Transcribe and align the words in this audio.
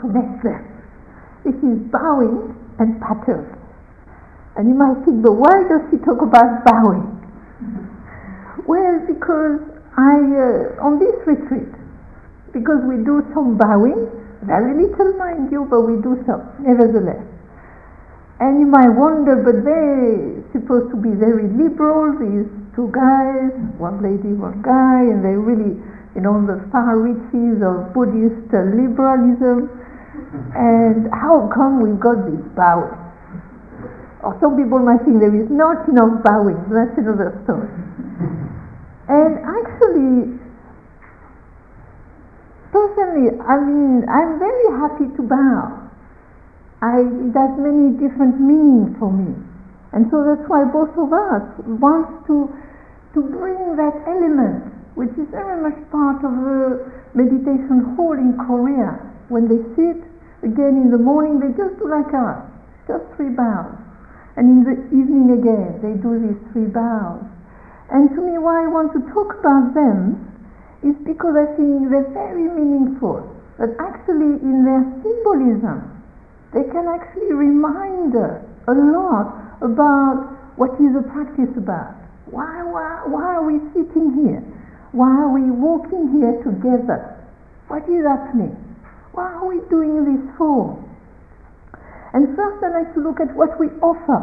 connect 0.00 0.42
them. 0.42 0.62
This 1.44 1.58
is 1.60 1.78
bowing 1.90 2.54
and 2.78 3.00
pattern. 3.02 3.58
And 4.56 4.68
you 4.68 4.74
might 4.74 5.04
think, 5.04 5.22
but 5.22 5.34
why 5.34 5.66
does 5.68 5.86
he 5.90 5.98
talk 6.02 6.22
about 6.22 6.64
bowing? 6.64 7.06
Well, 8.66 9.00
because 9.06 9.62
I, 9.96 10.14
uh, 10.18 10.86
on 10.86 10.98
this 10.98 11.14
retreat, 11.26 11.70
because 12.52 12.82
we 12.86 13.02
do 13.02 13.22
some 13.34 13.58
bowing, 13.58 14.10
very 14.42 14.74
little 14.74 15.14
mind 15.18 15.50
you, 15.50 15.66
but 15.70 15.82
we 15.82 16.02
do 16.02 16.22
some, 16.26 16.42
nevertheless. 16.62 17.22
And 18.38 18.60
you 18.62 18.66
might 18.66 18.90
wonder, 18.94 19.42
but 19.42 19.66
they're 19.66 20.42
supposed 20.54 20.94
to 20.94 20.98
be 20.98 21.10
very 21.10 21.50
liberal, 21.50 22.14
these 22.18 22.46
two 22.78 22.86
guys, 22.94 23.50
one 23.82 23.98
lady, 23.98 24.30
one 24.30 24.62
guy, 24.62 25.02
and 25.02 25.26
they 25.26 25.34
really, 25.34 25.74
you 26.14 26.22
know, 26.22 26.38
the 26.46 26.62
far 26.70 26.98
reaches 26.98 27.58
of 27.62 27.90
Buddhist 27.90 28.46
uh, 28.54 28.62
liberalism. 28.70 29.66
And 30.28 31.08
how 31.12 31.48
come 31.54 31.80
we've 31.80 32.00
got 32.00 32.28
this 32.28 32.44
bowing? 32.52 32.92
Or 34.20 34.34
oh, 34.34 34.40
some 34.42 34.58
people 34.58 34.82
might 34.82 35.00
think 35.06 35.22
there 35.22 35.32
is 35.32 35.48
not 35.48 35.88
enough 35.88 36.20
bowing, 36.26 36.58
that's 36.68 36.92
another 36.98 37.38
story. 37.46 37.70
And 39.08 39.40
actually, 39.40 40.36
personally, 42.74 43.40
I 43.40 43.56
mean, 43.62 44.04
I'm 44.10 44.36
very 44.42 44.68
happy 44.76 45.08
to 45.16 45.22
bow. 45.22 45.88
I, 46.82 47.00
it 47.08 47.32
has 47.32 47.54
many 47.56 47.96
different 47.96 48.36
meanings 48.42 48.98
for 48.98 49.08
me. 49.08 49.32
And 49.92 50.10
so 50.10 50.20
that's 50.26 50.44
why 50.50 50.68
both 50.68 50.92
of 50.98 51.08
us 51.08 51.46
want 51.64 52.26
to, 52.26 52.52
to 53.14 53.20
bring 53.22 53.80
that 53.80 53.96
element, 54.04 54.66
which 54.92 55.14
is 55.16 55.30
very 55.30 55.62
much 55.62 55.78
part 55.88 56.20
of 56.26 56.34
the 56.36 56.84
meditation 57.14 57.96
hall 57.96 58.12
in 58.12 58.36
Korea. 58.36 58.98
When 59.32 59.48
they 59.48 59.62
sit, 59.72 60.04
again 60.42 60.78
in 60.78 60.90
the 60.90 60.98
morning, 60.98 61.40
they 61.40 61.50
just 61.56 61.78
do 61.78 61.90
like 61.90 62.12
us, 62.14 62.42
just 62.86 63.04
three 63.16 63.30
bows. 63.30 63.74
And 64.36 64.46
in 64.46 64.60
the 64.62 64.76
evening 64.94 65.34
again, 65.34 65.82
they 65.82 65.98
do 65.98 66.14
these 66.18 66.38
three 66.52 66.70
bows. 66.70 67.26
And 67.90 68.10
to 68.14 68.20
me, 68.22 68.38
why 68.38 68.64
I 68.64 68.68
want 68.68 68.92
to 68.94 69.00
talk 69.10 69.34
about 69.40 69.74
them 69.74 70.22
is 70.86 70.94
because 71.02 71.34
I 71.34 71.50
think 71.58 71.90
they're 71.90 72.12
very 72.14 72.46
meaningful. 72.46 73.24
That 73.58 73.74
actually, 73.82 74.38
in 74.38 74.62
their 74.62 74.86
symbolism, 75.02 75.82
they 76.54 76.62
can 76.70 76.86
actually 76.86 77.34
remind 77.34 78.14
us 78.14 78.38
a 78.70 78.76
lot 78.78 79.58
about 79.60 80.38
what 80.54 80.78
is 80.78 80.94
the 80.94 81.02
practice 81.10 81.50
about. 81.58 81.98
Why, 82.30 82.62
why, 82.62 83.02
why 83.10 83.34
are 83.34 83.42
we 83.42 83.58
sitting 83.74 84.14
here? 84.22 84.44
Why 84.92 85.10
are 85.10 85.32
we 85.32 85.50
walking 85.50 86.14
here 86.14 86.38
together? 86.46 87.18
What 87.66 87.88
is 87.88 88.06
happening? 88.06 88.67
Why 89.18 89.34
are 89.34 89.50
we 89.50 89.58
doing 89.66 90.06
this 90.06 90.22
for? 90.38 90.78
And 92.14 92.38
first 92.38 92.62
I 92.62 92.70
like 92.70 92.94
to 92.94 93.02
look 93.02 93.18
at 93.18 93.34
what 93.34 93.58
we 93.58 93.66
offer. 93.82 94.22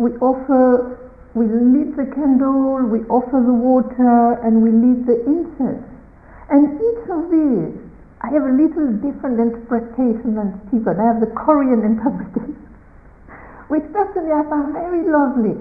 We 0.00 0.16
offer, 0.24 1.12
we 1.36 1.44
lit 1.44 2.00
the 2.00 2.08
candle, 2.08 2.80
we 2.88 3.04
offer 3.12 3.44
the 3.44 3.52
water, 3.52 4.40
and 4.40 4.64
we 4.64 4.72
lit 4.72 5.04
the 5.04 5.20
incense. 5.28 5.84
And 6.48 6.80
each 6.80 7.04
of 7.12 7.28
these 7.28 7.76
I 8.24 8.32
have 8.32 8.48
a 8.48 8.56
little 8.56 8.88
different 9.04 9.36
interpretation 9.36 10.32
than 10.32 10.56
Stephen. 10.72 10.96
I 10.96 11.04
have 11.04 11.20
the 11.20 11.28
Korean 11.36 11.84
interpretation, 11.92 12.56
which 13.68 13.84
personally 13.92 14.32
I 14.32 14.48
find 14.48 14.72
very 14.72 15.04
lovely. 15.04 15.60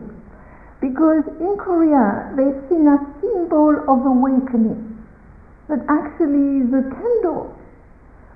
Because 0.80 1.28
in 1.44 1.59
Korea, 1.59 2.31
they've 2.40 2.64
seen 2.72 2.88
a 2.88 3.03
symbol 3.20 3.84
of 3.84 4.00
awakening. 4.08 4.96
That 5.68 5.84
actually 5.92 6.64
the 6.72 6.88
candle, 6.88 7.59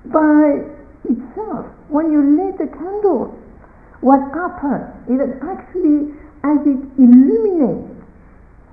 by 0.06 0.64
itself, 1.04 1.66
when 1.88 2.12
you 2.12 2.20
light 2.36 2.58
the 2.58 2.66
candle, 2.66 3.38
what 4.00 4.20
happens 4.34 4.92
is 5.08 5.18
that 5.18 5.40
actually 5.40 6.12
as 6.44 6.60
it 6.66 6.80
illuminates 7.00 7.92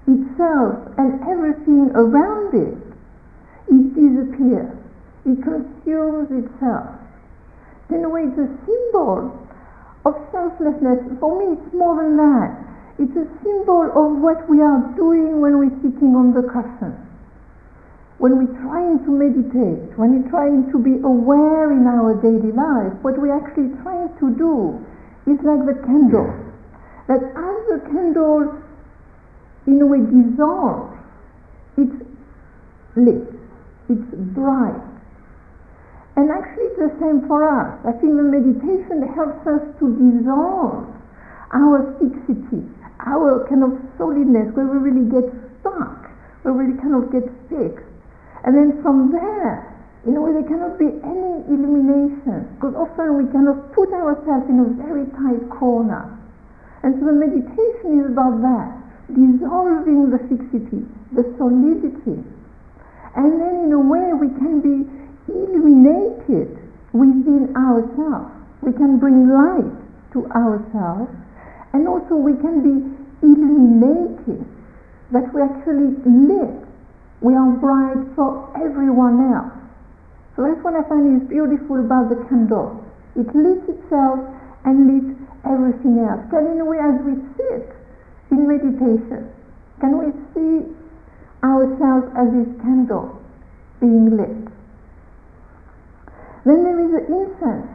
itself 0.08 0.76
and 0.98 1.22
everything 1.24 1.92
around 1.96 2.54
it, 2.54 2.76
it 3.72 3.96
disappears 3.96 4.82
it 5.26 5.38
consumes 5.44 6.30
itself. 6.32 6.98
In 7.90 8.04
a 8.04 8.10
way, 8.10 8.24
it's 8.24 8.40
a 8.40 8.50
symbol 8.66 9.38
of 10.06 10.16
selflessness. 10.32 11.00
For 11.20 11.38
me, 11.38 11.54
it's 11.54 11.74
more 11.74 12.02
than 12.02 12.18
that. 12.18 12.58
It's 12.98 13.16
a 13.16 13.28
symbol 13.44 13.92
of 13.94 14.18
what 14.18 14.50
we 14.50 14.62
are 14.62 14.82
doing 14.96 15.42
when 15.42 15.60
we're 15.60 15.78
sitting 15.82 16.16
on 16.16 16.34
the 16.34 16.42
cushion. 16.50 17.11
When 18.22 18.38
we're 18.38 18.54
trying 18.62 19.02
to 19.02 19.10
meditate, 19.10 19.98
when 19.98 20.14
we're 20.14 20.30
trying 20.30 20.70
to 20.70 20.78
be 20.78 21.02
aware 21.02 21.74
in 21.74 21.90
our 21.90 22.14
daily 22.22 22.54
life, 22.54 22.94
what 23.02 23.18
we're 23.18 23.34
actually 23.34 23.74
trying 23.82 24.14
to 24.22 24.30
do 24.38 24.78
is 25.26 25.42
like 25.42 25.66
the 25.66 25.74
candle. 25.90 26.30
That 27.10 27.18
as 27.18 27.58
the 27.74 27.82
candle, 27.90 28.62
in 29.66 29.82
a 29.82 29.88
way, 29.90 30.06
dissolves, 30.06 30.94
it's 31.82 31.98
lit, 32.94 33.26
it's 33.90 34.10
bright, 34.38 34.86
and 36.16 36.30
actually, 36.30 36.70
it's 36.70 36.78
the 36.78 36.94
same 37.02 37.26
for 37.26 37.42
us. 37.42 37.74
I 37.90 37.98
think 37.98 38.22
the 38.22 38.22
meditation 38.22 39.02
helps 39.18 39.42
us 39.50 39.66
to 39.82 39.86
dissolve 39.98 40.86
our 41.58 41.98
fixity, 41.98 42.70
our 43.02 43.50
kind 43.50 43.64
of 43.66 43.82
solidness, 43.98 44.54
where 44.54 44.70
we 44.70 44.78
really 44.78 45.10
get 45.10 45.26
stuck, 45.62 46.06
where 46.46 46.54
we 46.54 46.70
really 46.70 46.78
kind 46.78 46.94
of 46.94 47.10
get 47.10 47.26
fixed. 47.50 47.91
And 48.44 48.58
then 48.58 48.82
from 48.82 49.12
there, 49.12 49.70
you 50.06 50.12
know, 50.12 50.26
there 50.34 50.44
cannot 50.44 50.80
be 50.80 50.90
any 50.90 51.34
illumination, 51.46 52.50
because 52.58 52.74
often 52.74 53.22
we 53.22 53.30
of 53.30 53.58
put 53.74 53.94
ourselves 53.94 54.50
in 54.50 54.58
a 54.58 54.68
very 54.82 55.06
tight 55.14 55.46
corner. 55.54 56.18
And 56.82 56.98
so 56.98 57.06
the 57.06 57.14
meditation 57.14 58.02
is 58.02 58.10
about 58.10 58.42
that, 58.42 58.70
dissolving 59.14 60.10
the 60.10 60.18
fixity, 60.26 60.82
the 61.14 61.22
solidity. 61.38 62.18
And 63.14 63.30
then 63.38 63.70
in 63.70 63.72
a 63.74 63.80
way 63.80 64.14
we 64.18 64.34
can 64.42 64.62
be 64.62 64.90
illuminated 65.30 66.58
within 66.94 67.54
ourselves. 67.56 68.32
We 68.62 68.74
can 68.74 68.98
bring 68.98 69.30
light 69.30 69.78
to 70.14 70.26
ourselves 70.34 71.12
and 71.74 71.88
also 71.88 72.16
we 72.16 72.34
can 72.42 72.62
be 72.62 72.76
illuminated 73.22 74.46
that 75.12 75.34
we 75.34 75.42
actually 75.42 75.96
lit. 76.06 76.71
We 77.22 77.36
are 77.36 77.54
bright 77.62 78.02
for 78.16 78.50
everyone 78.58 79.22
else. 79.30 79.54
So 80.36 80.42
that's 80.42 80.64
what 80.66 80.74
I 80.74 80.82
find 80.90 81.22
is 81.22 81.30
beautiful 81.30 81.78
about 81.78 82.10
the 82.10 82.18
candle. 82.26 82.82
It 83.16 83.30
lit 83.36 83.62
itself 83.70 84.20
and 84.66 84.90
lit 84.90 85.18
everything 85.46 86.02
else. 86.02 86.26
Can 86.34 86.50
in 86.50 86.58
a 86.62 86.66
way 86.66 86.82
as 86.82 86.98
we 87.06 87.14
sit 87.38 87.78
in 88.32 88.48
meditation, 88.50 89.30
can 89.80 90.02
we 90.02 90.10
see 90.34 90.66
ourselves 91.44 92.10
as 92.18 92.28
this 92.34 92.50
candle 92.62 93.22
being 93.80 94.18
lit? 94.18 94.50
Then 96.46 96.64
there 96.66 96.80
is 96.82 96.90
the 96.90 97.04
incense. 97.06 97.70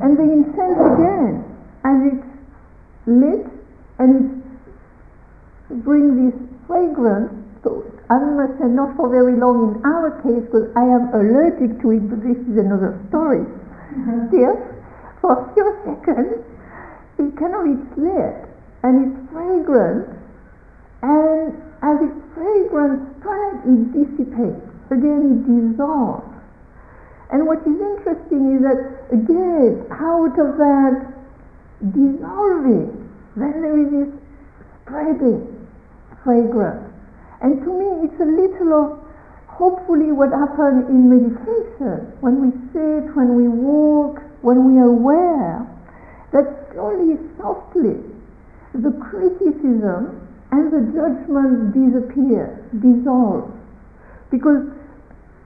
And 0.00 0.18
the 0.18 0.26
incense 0.26 0.78
again, 0.90 1.44
as 1.86 1.96
it's 2.12 2.30
lit 3.06 3.46
and 3.98 4.42
it 5.70 5.84
brings 5.84 6.18
this 6.18 6.36
fragrance, 6.66 7.45
so 7.62 7.84
I 8.10 8.18
must 8.18 8.58
say 8.58 8.68
not 8.68 8.96
for 8.96 9.08
very 9.08 9.36
long 9.36 9.76
in 9.76 9.84
our 9.84 10.10
case 10.22 10.44
because 10.46 10.70
I 10.76 10.84
am 10.84 11.10
allergic 11.14 11.80
to 11.82 11.86
it, 11.92 12.04
but 12.08 12.20
this 12.22 12.38
is 12.46 12.56
another 12.56 12.98
story. 13.08 13.42
Mm-hmm. 13.42 14.34
Yes, 14.36 14.58
for 15.20 15.34
a 15.34 15.42
few 15.54 15.66
seconds, 15.84 16.44
it 17.18 17.30
cannot 17.36 17.64
be 17.64 17.74
lit 18.00 18.46
and 18.84 18.94
it's 19.02 19.18
fragrant, 19.32 20.06
and 21.02 21.54
as 21.82 21.96
its 22.02 22.18
fragrance 22.34 23.02
spreads, 23.18 23.62
it 23.66 23.82
dissipates. 23.92 24.62
Again, 24.90 25.22
it 25.34 25.40
dissolves. 25.50 26.30
And 27.30 27.46
what 27.46 27.58
is 27.66 27.74
interesting 27.74 28.54
is 28.54 28.62
that, 28.62 29.10
again, 29.10 29.82
out 29.90 30.38
of 30.38 30.56
that 30.62 30.94
dissolving, 31.90 33.10
then 33.34 33.62
there 33.62 33.78
is 33.82 33.90
this 33.90 34.14
spreading 34.82 35.66
fragrance. 36.22 36.85
And 37.42 37.60
to 37.62 37.70
me, 37.70 38.08
it's 38.08 38.20
a 38.20 38.28
little 38.28 38.72
of 38.72 38.86
hopefully 39.48 40.12
what 40.12 40.32
happens 40.32 40.88
in 40.88 41.08
meditation, 41.08 42.12
when 42.20 42.40
we 42.40 42.50
sit, 42.72 43.14
when 43.16 43.36
we 43.36 43.48
walk, 43.48 44.20
when 44.42 44.64
we 44.68 44.78
are 44.80 44.92
aware, 44.92 45.64
that 46.32 46.46
slowly, 46.72 47.16
softly, 47.38 48.00
the 48.74 48.92
criticism 49.00 50.28
and 50.52 50.72
the 50.72 50.82
judgment 50.92 51.72
disappear, 51.72 52.64
dissolve. 52.80 53.52
Because 54.30 54.68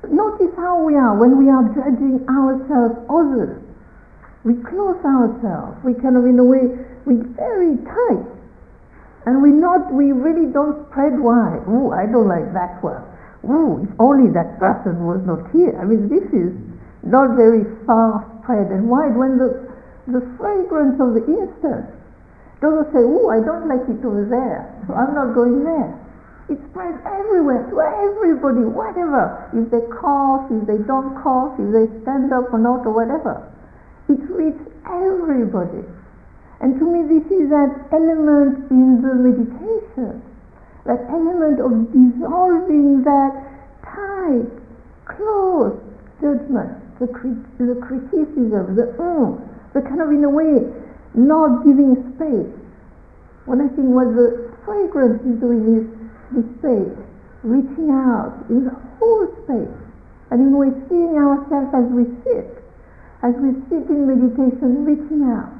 Notice 0.08 0.56
how 0.56 0.80
we 0.80 0.96
are 0.96 1.14
when 1.14 1.36
we 1.36 1.50
are 1.50 1.62
judging 1.76 2.24
ourselves, 2.24 2.96
others. 3.10 3.60
We 4.44 4.54
close 4.64 4.96
ourselves. 5.04 5.76
We 5.84 5.92
kind 5.92 6.16
of, 6.16 6.24
in 6.24 6.38
a 6.38 6.44
way, 6.44 6.72
we 7.04 7.20
very 7.36 7.76
tight. 7.84 8.24
And 9.26 9.42
we 9.42 9.50
not, 9.52 9.92
we 9.92 10.12
really 10.12 10.48
don't 10.52 10.88
spread 10.88 11.20
wide. 11.20 11.64
Oh, 11.68 11.92
I 11.92 12.08
don't 12.08 12.28
like 12.28 12.52
that 12.56 12.80
one. 12.80 13.04
Oh, 13.44 13.80
if 13.84 13.92
only 14.00 14.32
that 14.32 14.56
person 14.56 15.04
was 15.04 15.20
not 15.28 15.48
here. 15.52 15.76
I 15.76 15.84
mean, 15.84 16.08
this 16.08 16.24
is 16.32 16.56
not 17.04 17.36
very 17.36 17.64
far 17.84 18.24
spread 18.40 18.72
and 18.72 18.88
wide. 18.88 19.16
When 19.16 19.36
the, 19.36 19.68
the 20.08 20.24
fragrance 20.40 20.96
of 21.00 21.16
the 21.16 21.24
incense 21.24 21.88
doesn't 22.60 22.92
say, 22.92 23.00
oh, 23.04 23.28
I 23.28 23.40
don't 23.44 23.68
like 23.68 23.84
it 23.88 24.00
over 24.04 24.24
there, 24.28 24.68
so 24.88 24.92
I'm 24.92 25.16
not 25.16 25.32
going 25.32 25.64
there. 25.64 25.96
It 26.48 26.58
spreads 26.72 26.98
everywhere 27.06 27.64
to 27.70 27.76
everybody, 27.78 28.66
whatever. 28.66 29.48
If 29.54 29.70
they 29.70 29.84
cough, 29.94 30.50
if 30.50 30.66
they 30.66 30.82
don't 30.84 31.14
cough, 31.22 31.54
if 31.60 31.70
they 31.72 31.86
stand 32.02 32.32
up 32.32 32.52
or 32.52 32.58
not 32.58 32.84
or 32.84 32.92
whatever. 32.92 33.46
It 34.10 34.18
reaches 34.26 34.66
everybody. 34.84 35.86
And 36.60 36.78
to 36.78 36.84
me, 36.84 37.08
this 37.08 37.24
is 37.32 37.48
that 37.48 37.88
element 37.90 38.70
in 38.70 39.00
the 39.00 39.14
meditation, 39.16 40.20
that 40.84 41.00
element 41.08 41.56
of 41.56 41.72
dissolving 41.88 43.02
that 43.04 43.32
tight, 43.80 44.52
close 45.08 45.80
judgment, 46.20 46.76
the, 47.00 47.08
the 47.56 47.80
criticism, 47.80 48.76
the 48.76 48.92
uh, 49.00 49.40
the 49.72 49.80
kind 49.80 50.02
of, 50.02 50.10
in 50.10 50.24
a 50.24 50.28
way, 50.28 50.66
not 51.14 51.64
giving 51.64 51.96
space. 52.16 52.52
When 53.46 53.60
I 53.62 53.68
think 53.72 53.88
what 53.94 54.12
the 54.12 54.52
fragrance 54.66 55.22
is 55.24 55.40
doing 55.40 55.64
is 55.78 55.86
this 56.34 56.46
space, 56.58 56.98
reaching 57.42 57.88
out 57.88 58.44
in 58.50 58.64
the 58.66 58.76
whole 58.98 59.26
space, 59.46 59.80
and 60.30 60.44
in 60.44 60.52
a 60.52 60.58
way 60.58 60.70
seeing 60.90 61.16
ourselves 61.16 61.72
as 61.72 61.88
we 61.88 62.04
sit, 62.26 62.50
as 63.22 63.32
we 63.40 63.56
sit 63.70 63.88
in 63.88 64.04
meditation, 64.04 64.84
reaching 64.84 65.24
out, 65.24 65.59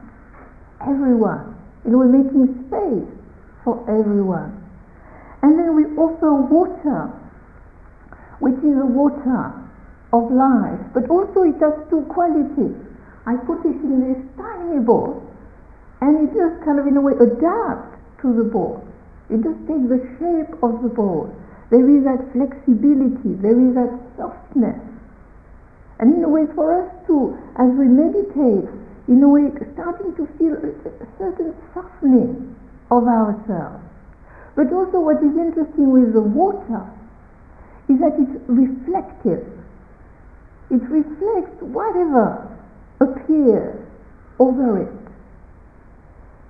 everyone, 0.83 1.57
and 1.85 1.97
we're 1.97 2.11
making 2.11 2.67
space 2.69 3.11
for 3.65 3.81
everyone. 3.89 4.57
And 5.43 5.59
then 5.59 5.75
we 5.77 5.85
offer 5.97 6.33
water, 6.33 7.09
which 8.41 8.57
is 8.61 8.77
the 8.77 8.87
water 8.87 9.57
of 10.13 10.31
life, 10.33 10.81
but 10.93 11.09
also 11.09 11.43
it 11.43 11.57
has 11.61 11.77
two 11.89 12.05
qualities. 12.13 12.77
I 13.27 13.37
put 13.47 13.65
it 13.65 13.79
in 13.81 14.01
this 14.05 14.21
tiny 14.37 14.81
bowl, 14.81 15.23
and 16.01 16.29
it 16.29 16.35
just 16.35 16.65
kind 16.65 16.81
of 16.81 16.87
in 16.87 16.97
a 16.97 17.01
way 17.01 17.13
adapts 17.17 17.97
to 18.23 18.33
the 18.33 18.45
bowl. 18.45 18.85
It 19.31 19.45
just 19.45 19.61
takes 19.69 19.87
the 19.89 20.03
shape 20.19 20.53
of 20.63 20.83
the 20.83 20.91
bowl. 20.91 21.33
There 21.71 21.87
is 21.87 22.03
that 22.05 22.33
flexibility, 22.33 23.39
there 23.39 23.55
is 23.55 23.75
that 23.79 23.93
softness. 24.17 24.81
And 26.01 26.17
in 26.17 26.25
a 26.25 26.29
way, 26.29 26.49
for 26.55 26.83
us 26.83 26.89
too, 27.07 27.37
as 27.57 27.71
we 27.77 27.87
meditate, 27.87 28.67
in 29.11 29.21
a 29.25 29.29
way, 29.29 29.51
starting 29.75 30.15
to 30.15 30.25
feel 30.39 30.55
a 30.55 30.71
certain 31.19 31.53
softening 31.75 32.55
of 32.93 33.11
ourselves. 33.11 33.83
But 34.55 34.73
also, 34.73 35.03
what 35.03 35.19
is 35.19 35.35
interesting 35.35 35.91
with 35.91 36.15
the 36.15 36.23
water 36.23 36.87
is 37.91 37.99
that 37.99 38.15
it's 38.15 38.39
reflective. 38.47 39.43
It 40.71 40.83
reflects 40.87 41.59
whatever 41.59 42.47
appears 43.01 43.83
over 44.39 44.79
it. 44.87 45.01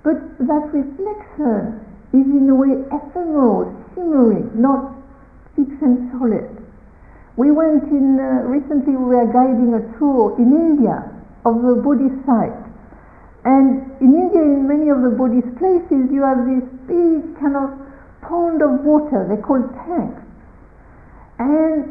But 0.04 0.20
that 0.44 0.68
reflection 0.68 1.80
is 2.12 2.28
in 2.28 2.44
a 2.50 2.54
way 2.54 2.76
ephemeral, 2.92 3.72
shimmering, 3.94 4.52
not 4.52 4.92
fixed 5.56 5.80
and 5.80 6.12
solid. 6.12 6.60
We 7.36 7.52
went 7.52 7.84
in, 7.84 8.20
uh, 8.20 8.44
recently 8.44 8.92
we 8.92 9.16
were 9.16 9.32
guiding 9.32 9.72
a 9.72 9.80
tour 9.98 10.36
in 10.36 10.52
India 10.52 11.19
of 11.44 11.62
the 11.62 11.80
Buddhist 11.80 12.20
site. 12.26 12.56
And 13.44 13.88
in 14.00 14.12
India, 14.12 14.42
in 14.42 14.68
many 14.68 14.92
of 14.92 15.00
the 15.00 15.16
Buddhist 15.16 15.48
places, 15.56 16.12
you 16.12 16.20
have 16.20 16.44
this 16.44 16.66
big 16.84 17.24
kind 17.40 17.56
of 17.56 17.72
pond 18.20 18.60
of 18.60 18.84
water, 18.84 19.24
they 19.24 19.40
call 19.40 19.64
tanks. 19.88 20.20
And 21.40 21.88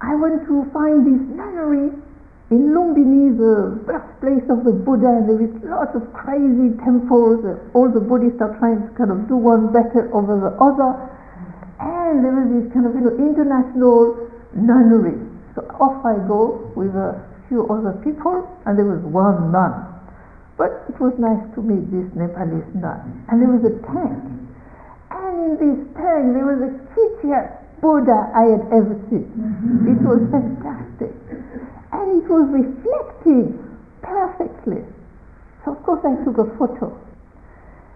I 0.00 0.14
went 0.14 0.46
to 0.46 0.62
find 0.70 1.02
this 1.02 1.22
nunnery 1.34 1.90
in 2.50 2.70
Lumbini, 2.70 3.34
the 3.34 3.82
birthplace 3.82 4.46
of 4.46 4.62
the 4.62 4.70
Buddha, 4.70 5.10
and 5.10 5.26
there 5.26 5.42
is 5.42 5.50
lots 5.66 5.96
of 5.96 6.06
crazy 6.12 6.76
temples. 6.86 7.42
All 7.74 7.90
the 7.90 8.00
Buddhists 8.00 8.38
are 8.38 8.54
trying 8.62 8.78
to 8.86 8.90
kind 8.94 9.10
of 9.10 9.26
do 9.26 9.34
one 9.34 9.72
better 9.72 10.06
over 10.14 10.38
the 10.38 10.54
other. 10.62 10.94
And 11.82 12.22
there 12.22 12.30
was 12.30 12.46
this 12.54 12.70
kind 12.70 12.86
of 12.86 12.94
you 12.94 13.02
know, 13.02 13.14
international 13.18 14.30
nunnery. 14.54 15.18
So 15.58 15.66
off 15.82 16.04
I 16.06 16.14
go 16.28 16.70
with 16.76 16.94
a 16.94 17.33
few 17.48 17.66
other 17.68 17.98
people, 18.04 18.48
and 18.66 18.78
there 18.78 18.86
was 18.86 19.02
one 19.04 19.52
nun. 19.52 19.72
But 20.56 20.86
it 20.88 21.00
was 21.00 21.12
nice 21.18 21.42
to 21.54 21.60
meet 21.62 21.90
this 21.90 22.06
Nepalese 22.14 22.68
nun. 22.74 23.26
And 23.28 23.42
there 23.42 23.50
was 23.50 23.64
a 23.66 23.74
tank. 23.90 24.22
And 25.10 25.34
in 25.44 25.52
this 25.58 25.78
tank, 25.98 26.32
there 26.32 26.46
was 26.46 26.60
the 26.62 26.72
cutest 26.94 27.64
Buddha 27.84 28.32
I 28.32 28.54
had 28.54 28.64
ever 28.72 28.96
seen. 29.10 29.28
Mm-hmm. 29.34 29.92
It 29.92 30.00
was 30.00 30.22
fantastic 30.32 31.12
and 31.94 32.22
it 32.22 32.26
was 32.28 32.46
reflecting 32.50 33.54
perfectly. 34.02 34.82
So 35.64 35.72
of 35.72 35.82
course 35.84 36.02
I 36.02 36.18
took 36.24 36.38
a 36.38 36.48
photo. 36.58 36.90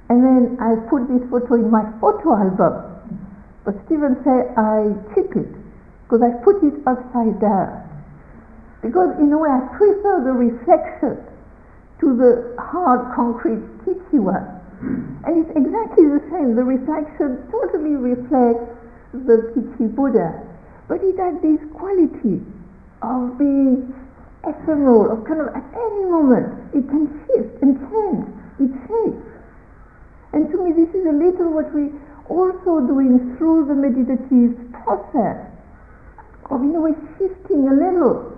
And 0.08 0.24
then 0.24 0.56
I 0.60 0.78
put 0.88 1.04
this 1.10 1.20
photo 1.28 1.54
in 1.60 1.70
my 1.70 1.84
photo 2.00 2.36
album. 2.38 2.74
But 3.64 3.74
Stephen 3.84 4.16
said 4.24 4.54
I 4.56 4.92
keep 5.12 5.34
it 5.36 5.52
because 6.04 6.22
I 6.22 6.32
put 6.40 6.62
it 6.64 6.80
upside 6.86 7.40
down. 7.40 7.87
Because 8.82 9.18
in 9.18 9.32
a 9.32 9.38
way 9.38 9.50
I 9.50 9.60
prefer 9.76 10.22
the 10.22 10.32
reflection 10.32 11.18
to 12.00 12.16
the 12.16 12.54
hard 12.62 13.14
concrete 13.14 13.58
sticky 13.82 14.22
one. 14.22 14.46
And 15.26 15.42
it's 15.42 15.50
exactly 15.58 16.06
the 16.06 16.22
same. 16.30 16.54
The 16.54 16.62
reflection 16.62 17.42
totally 17.50 17.98
reflects 17.98 18.70
the 19.12 19.50
kitty 19.54 19.90
Buddha. 19.90 20.46
But 20.86 21.02
it 21.02 21.18
has 21.18 21.34
this 21.42 21.58
quality 21.74 22.40
of 23.02 23.38
being 23.38 23.92
ephemeral, 24.46 25.10
of 25.10 25.26
kind 25.26 25.42
of 25.42 25.48
at 25.48 25.66
any 25.74 26.04
moment 26.06 26.54
it 26.72 26.86
can 26.88 27.10
shift 27.26 27.60
and 27.62 27.74
change 27.90 28.24
its 28.62 28.76
shape. 28.86 29.18
And 30.32 30.50
to 30.52 30.56
me, 30.62 30.72
this 30.72 30.94
is 30.94 31.06
a 31.06 31.12
little 31.12 31.50
what 31.50 31.74
we 31.74 31.90
also 32.28 32.86
doing 32.86 33.34
through 33.36 33.66
the 33.66 33.74
meditative 33.74 34.54
process 34.84 35.50
of, 36.50 36.62
in 36.62 36.76
a 36.76 36.80
way, 36.80 36.94
shifting 37.18 37.66
a 37.68 37.74
little 37.74 38.37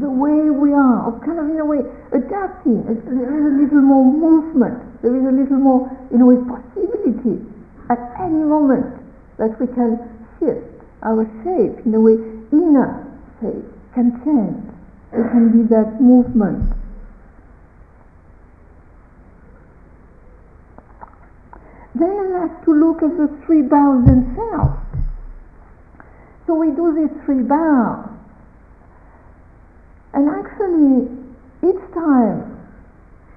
the 0.00 0.10
way 0.10 0.50
we 0.50 0.72
are, 0.72 1.08
of 1.08 1.20
kind 1.24 1.38
of, 1.38 1.46
in 1.48 1.58
a 1.58 1.64
way, 1.64 1.80
adapting. 2.12 2.84
There 2.84 3.32
is 3.32 3.46
a 3.46 3.54
little 3.60 3.82
more 3.82 4.04
movement, 4.04 5.02
there 5.02 5.14
is 5.16 5.24
a 5.24 5.34
little 5.34 5.58
more, 5.58 5.90
in 6.10 6.20
a 6.20 6.26
way, 6.26 6.36
possibility 6.44 7.44
at 7.88 7.98
any 8.20 8.42
moment 8.42 8.96
that 9.38 9.58
we 9.60 9.66
can 9.66 10.00
shift 10.38 10.76
our 11.02 11.24
shape, 11.44 11.86
in 11.86 11.94
a 11.94 12.00
way, 12.00 12.18
inner 12.52 13.06
shape 13.40 13.64
can 13.94 14.12
change. 14.24 14.62
It 15.12 15.30
can 15.30 15.50
be 15.52 15.68
that 15.68 16.00
movement. 16.00 16.74
Then 21.94 22.34
I 22.36 22.40
have 22.48 22.64
to 22.64 22.72
look 22.74 23.02
at 23.02 23.16
the 23.16 23.28
three 23.46 23.62
bows 23.62 24.04
themselves. 24.04 24.76
So 26.46 26.54
we 26.54 26.70
do 26.70 26.92
these 26.94 27.24
three 27.24 27.42
bows. 27.42 28.15
And 30.16 30.32
actually, 30.32 31.12
each 31.60 31.84
time, 31.92 32.56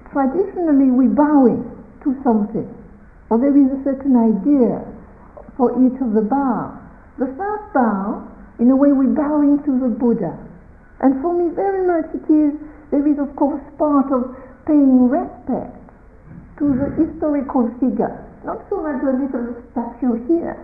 traditionally, 0.08 0.88
we 0.88 1.12
bowing 1.12 1.60
to 2.04 2.16
something, 2.24 2.72
or 3.28 3.36
there 3.36 3.52
is 3.52 3.68
a 3.68 3.84
certain 3.84 4.16
idea 4.16 4.80
for 5.60 5.76
each 5.76 6.00
of 6.00 6.16
the 6.16 6.24
bow. 6.24 6.72
The 7.20 7.28
first 7.36 7.68
bow, 7.76 8.24
in 8.58 8.70
a 8.70 8.76
way, 8.76 8.96
we 8.96 9.12
bow 9.12 9.44
into 9.44 9.76
the 9.76 9.92
Buddha. 9.92 10.32
And 11.04 11.20
for 11.20 11.36
me, 11.36 11.52
very 11.52 11.84
much 11.84 12.08
it 12.16 12.24
is, 12.32 12.56
there 12.90 13.04
is 13.06 13.18
of 13.20 13.36
course 13.36 13.60
part 13.76 14.08
of 14.08 14.32
paying 14.64 15.04
respect 15.12 15.76
to 16.64 16.64
the 16.64 16.96
historical 16.96 17.68
figure, 17.76 18.24
not 18.42 18.64
so 18.70 18.80
much 18.80 19.04
the 19.04 19.20
little 19.20 19.52
statue 19.76 20.16
here, 20.24 20.56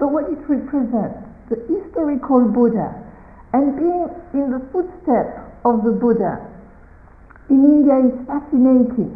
but 0.00 0.08
what 0.16 0.32
it 0.32 0.40
represents, 0.48 1.28
the 1.52 1.60
historical 1.68 2.48
Buddha, 2.48 2.88
and 3.52 3.76
being 3.76 4.08
in 4.32 4.48
the 4.48 4.64
footsteps 4.72 5.47
of 5.74 5.84
the 5.84 5.92
Buddha. 5.92 6.44
In 7.50 7.64
India 7.64 7.96
is 8.04 8.14
fascinating 8.26 9.12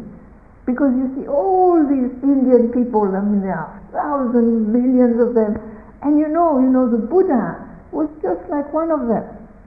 because 0.65 0.93
you 0.95 1.11
see 1.15 1.27
all 1.27 1.81
these 1.85 2.11
Indian 2.23 2.71
people, 2.73 3.03
I 3.03 3.21
mean 3.21 3.41
there 3.41 3.57
are 3.57 3.81
thousands, 3.91 4.67
millions 4.67 5.21
of 5.21 5.33
them, 5.33 5.59
and 6.01 6.19
you 6.19 6.27
know, 6.27 6.59
you 6.59 6.69
know, 6.69 6.89
the 6.89 6.97
Buddha 6.97 7.63
was 7.91 8.09
just 8.21 8.41
like 8.49 8.73
one 8.73 8.91
of 8.91 9.07
them. 9.07 9.23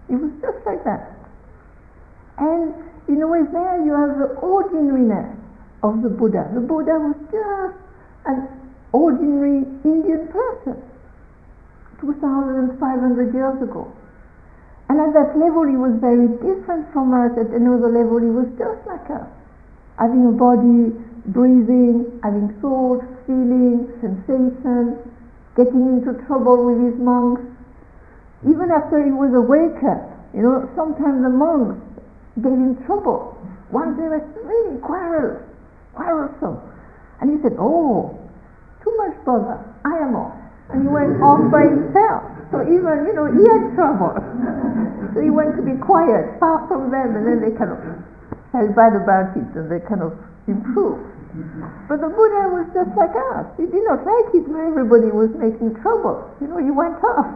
He 0.09 0.15
was 0.17 0.33
just 0.43 0.59
like 0.67 0.83
that. 0.85 1.15
And 2.39 2.75
in 3.09 3.23
a 3.23 3.27
way, 3.27 3.41
there 3.53 3.85
you 3.85 3.95
have 3.95 4.19
the 4.19 4.35
ordinariness 4.43 5.37
of 5.83 6.03
the 6.03 6.11
Buddha. 6.11 6.51
The 6.55 6.61
Buddha 6.61 6.99
was 6.99 7.17
just 7.31 7.79
an 8.27 8.49
ordinary 8.93 9.65
Indian 9.85 10.29
person 10.29 10.83
2,500 12.01 13.35
years 13.35 13.63
ago. 13.63 13.93
And 14.89 15.01
at 15.01 15.13
that 15.15 15.35
level, 15.37 15.67
he 15.67 15.75
was 15.75 15.99
very 15.99 16.31
different 16.39 16.87
from 16.93 17.11
us. 17.11 17.35
At 17.35 17.51
another 17.51 17.91
level, 17.91 18.23
he 18.23 18.31
was 18.31 18.47
just 18.55 18.79
like 18.87 19.11
us, 19.11 19.27
having 19.99 20.27
a 20.27 20.35
body, 20.35 20.95
breathing, 21.27 22.21
having 22.23 22.55
thoughts, 22.63 23.03
feelings, 23.27 23.91
sensations, 23.99 24.95
getting 25.57 25.99
into 25.99 26.15
trouble 26.27 26.71
with 26.71 26.79
his 26.79 26.95
monks, 27.03 27.43
even 28.47 28.71
after 28.71 29.03
he 29.03 29.11
was 29.11 29.35
awakened, 29.35 30.07
You 30.35 30.43
know, 30.43 30.71
sometimes 30.77 31.25
the 31.25 31.33
monks 31.33 31.83
get 32.39 32.53
in 32.53 32.79
trouble. 32.87 33.35
Once 33.73 33.97
they 33.97 34.07
were 34.07 34.23
really 34.45 34.79
quarrels, 34.79 35.43
quarrelsome. 35.95 36.61
And 37.21 37.35
he 37.35 37.43
said, 37.43 37.57
Oh, 37.59 38.15
too 38.85 38.95
much 38.99 39.17
bother, 39.25 39.59
I 39.85 39.99
am 39.99 40.15
off. 40.15 40.37
And 40.71 40.83
he 40.83 40.89
went 40.89 41.19
off 41.23 41.51
by 41.51 41.65
himself. 41.65 42.36
So 42.51 42.63
even, 42.63 43.11
you 43.11 43.15
know, 43.15 43.27
he 43.27 43.43
had 43.43 43.75
trouble. 43.75 44.15
so 45.15 45.19
he 45.19 45.31
went 45.31 45.57
to 45.59 45.63
be 45.63 45.75
quiet, 45.83 46.39
far 46.39 46.63
from 46.71 46.91
them, 46.95 47.19
and 47.19 47.27
then 47.27 47.43
they 47.43 47.51
kind 47.59 47.75
of 47.75 47.81
felt 48.55 48.71
bad 48.79 48.95
about 48.95 49.35
it 49.35 49.51
and 49.59 49.67
they 49.67 49.83
kind 49.83 50.03
of 50.03 50.15
improved. 50.47 51.03
But 51.89 52.01
the 52.01 52.09
Buddha 52.09 52.49
was 52.49 52.65
just 52.73 52.97
like 52.97 53.13
us. 53.13 53.45
He 53.61 53.67
did 53.69 53.85
not 53.85 54.07
like 54.07 54.33
it 54.33 54.49
when 54.49 54.65
everybody 54.65 55.13
was 55.13 55.29
making 55.37 55.77
trouble. 55.83 56.25
You 56.41 56.49
know, 56.49 56.57
he 56.57 56.71
went 56.71 56.97
off. 57.05 57.29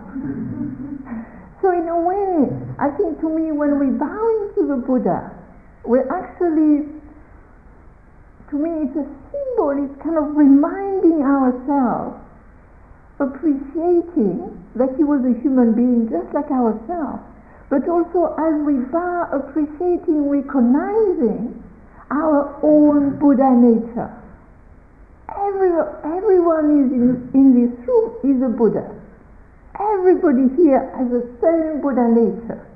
So 1.61 1.69
in 1.69 1.85
a 1.85 2.01
way, 2.01 2.49
I 2.81 2.89
think 2.97 3.21
to 3.21 3.29
me, 3.29 3.53
when 3.53 3.77
we 3.77 3.93
bow 3.93 4.23
into 4.49 4.65
the 4.65 4.81
Buddha, 4.81 5.29
we're 5.85 6.09
actually, 6.09 6.89
to 8.49 8.55
me, 8.57 8.89
it's 8.89 8.97
a 8.97 9.05
symbol. 9.29 9.77
It's 9.77 10.01
kind 10.01 10.17
of 10.17 10.33
reminding 10.33 11.21
ourselves, 11.21 12.17
appreciating 13.21 14.60
that 14.77 14.95
he 14.97 15.03
was 15.03 15.25
a 15.27 15.35
human 15.43 15.75
being 15.75 16.07
just 16.07 16.31
like 16.35 16.51
ourselves, 16.51 17.23
but 17.69 17.89
also 17.89 18.35
as 18.39 18.55
we 18.63 18.79
are 18.95 19.27
appreciating, 19.35 20.31
recognizing 20.31 21.59
our 22.11 22.59
own 22.63 23.19
Buddha 23.19 23.51
nature. 23.55 24.11
Every, 25.31 25.71
everyone 26.03 26.67
is 26.83 26.89
in, 26.91 27.31
in 27.35 27.47
this 27.55 27.73
room 27.87 28.15
is 28.23 28.43
a 28.43 28.51
Buddha. 28.51 28.91
Everybody 29.79 30.51
here 30.57 30.91
has 30.99 31.09
the 31.11 31.27
same 31.41 31.81
Buddha 31.81 32.07
nature. 32.11 32.67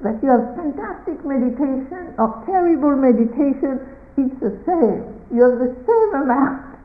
That 0.00 0.16
you 0.22 0.30
have 0.32 0.56
fantastic 0.56 1.24
meditation 1.24 2.14
or 2.16 2.42
terrible 2.46 2.96
meditation, 2.96 3.84
it's 4.16 4.36
the 4.40 4.56
same. 4.64 5.04
You 5.32 5.44
have 5.44 5.58
the 5.60 5.76
same 5.84 6.22
amount 6.22 6.76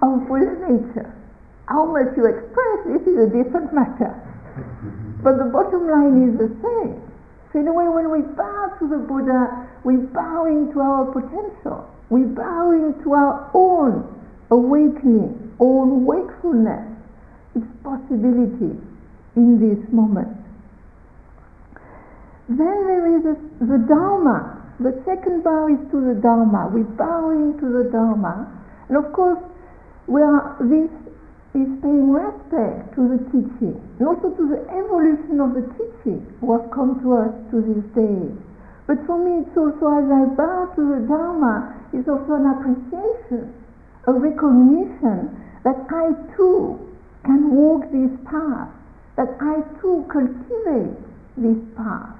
of 0.00 0.28
Buddha 0.28 0.56
nature. 0.68 1.19
How 1.70 1.86
much 1.86 2.10
you 2.16 2.26
express 2.26 2.78
this 2.84 3.06
is 3.06 3.16
a 3.16 3.30
different 3.30 3.72
matter. 3.72 4.10
But 5.22 5.38
the 5.38 5.46
bottom 5.54 5.86
line 5.86 6.26
is 6.26 6.34
the 6.34 6.50
same. 6.58 6.98
So 7.52 7.60
in 7.60 7.68
a 7.68 7.72
way, 7.72 7.86
when 7.86 8.10
we 8.10 8.26
bow 8.34 8.74
to 8.78 8.88
the 8.90 8.98
Buddha, 8.98 9.70
we 9.84 9.96
bow 9.96 10.46
into 10.46 10.80
our 10.80 11.06
potential. 11.14 11.86
We 12.10 12.22
bow 12.26 12.72
into 12.74 13.12
our 13.12 13.50
own 13.54 14.02
awakening, 14.50 15.54
own 15.60 16.04
wakefulness 16.04 16.90
its 17.54 17.66
possibility 17.84 18.74
in 19.36 19.62
this 19.62 19.78
moment. 19.92 20.34
Then 22.48 22.82
there 22.90 23.06
is 23.14 23.22
a, 23.26 23.36
the 23.62 23.78
Dharma. 23.86 24.58
The 24.80 25.00
second 25.06 25.44
bow 25.44 25.68
is 25.68 25.78
to 25.92 26.00
the 26.02 26.18
Dharma. 26.20 26.66
We 26.74 26.82
bow 26.82 27.30
into 27.30 27.70
the 27.70 27.90
Dharma. 27.90 28.50
And 28.88 28.96
of 28.96 29.12
course, 29.12 29.38
we 30.08 30.22
are, 30.22 30.56
this 30.58 30.90
is 31.54 31.66
paying 31.82 32.14
respect 32.14 32.94
to 32.94 33.10
the 33.10 33.18
teaching 33.34 33.74
and 33.98 34.06
also 34.06 34.30
to 34.30 34.44
the 34.46 34.62
evolution 34.70 35.42
of 35.42 35.50
the 35.58 35.66
teaching 35.74 36.22
who 36.38 36.54
have 36.54 36.70
come 36.70 37.02
to 37.02 37.18
us 37.18 37.34
to 37.50 37.58
this 37.58 37.82
day. 37.98 38.30
But 38.86 39.02
for 39.06 39.18
me, 39.18 39.42
it's 39.42 39.56
also 39.58 39.90
as 39.98 40.06
I 40.06 40.30
bow 40.34 40.70
to 40.78 40.82
the 40.82 41.00
Dharma, 41.10 41.74
it's 41.90 42.06
also 42.06 42.38
an 42.38 42.46
appreciation, 42.54 43.50
a 44.06 44.12
recognition 44.14 45.30
that 45.66 45.78
I 45.90 46.14
too 46.38 46.78
can 47.26 47.50
walk 47.50 47.90
this 47.90 48.14
path, 48.30 48.70
that 49.18 49.34
I 49.42 49.62
too 49.82 50.06
cultivate 50.06 50.98
this 51.34 51.58
path. 51.74 52.14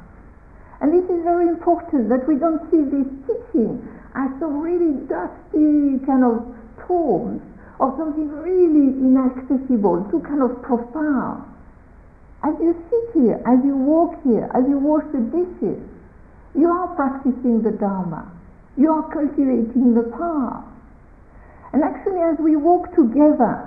And 0.83 0.91
this 0.91 1.07
is 1.07 1.23
very 1.23 1.47
important 1.49 2.09
that 2.09 2.27
we 2.27 2.35
don't 2.35 2.67
see 2.71 2.83
this 2.83 3.07
teaching 3.31 3.79
as 4.15 4.31
some 4.41 4.59
really 4.59 5.07
dusty 5.07 6.03
kind 6.03 6.27
of 6.27 6.51
tomes 6.87 7.43
or 7.81 7.97
something 7.97 8.29
really 8.29 8.93
inaccessible, 8.93 10.05
too 10.13 10.21
kind 10.21 10.45
of 10.45 10.61
profound. 10.61 11.49
As 12.45 12.53
you 12.61 12.77
sit 12.93 13.23
here, 13.23 13.41
as 13.49 13.65
you 13.65 13.75
walk 13.75 14.21
here, 14.23 14.53
as 14.53 14.69
you 14.69 14.77
wash 14.77 15.05
the 15.13 15.25
dishes, 15.33 15.81
you 16.55 16.69
are 16.69 16.89
practicing 16.95 17.63
the 17.63 17.73
Dharma. 17.73 18.31
You 18.77 18.93
are 18.93 19.09
cultivating 19.09 19.95
the 19.95 20.05
path. 20.13 20.65
And 21.73 21.83
actually, 21.83 22.21
as 22.21 22.37
we 22.39 22.57
walk 22.57 22.95
together, 22.95 23.65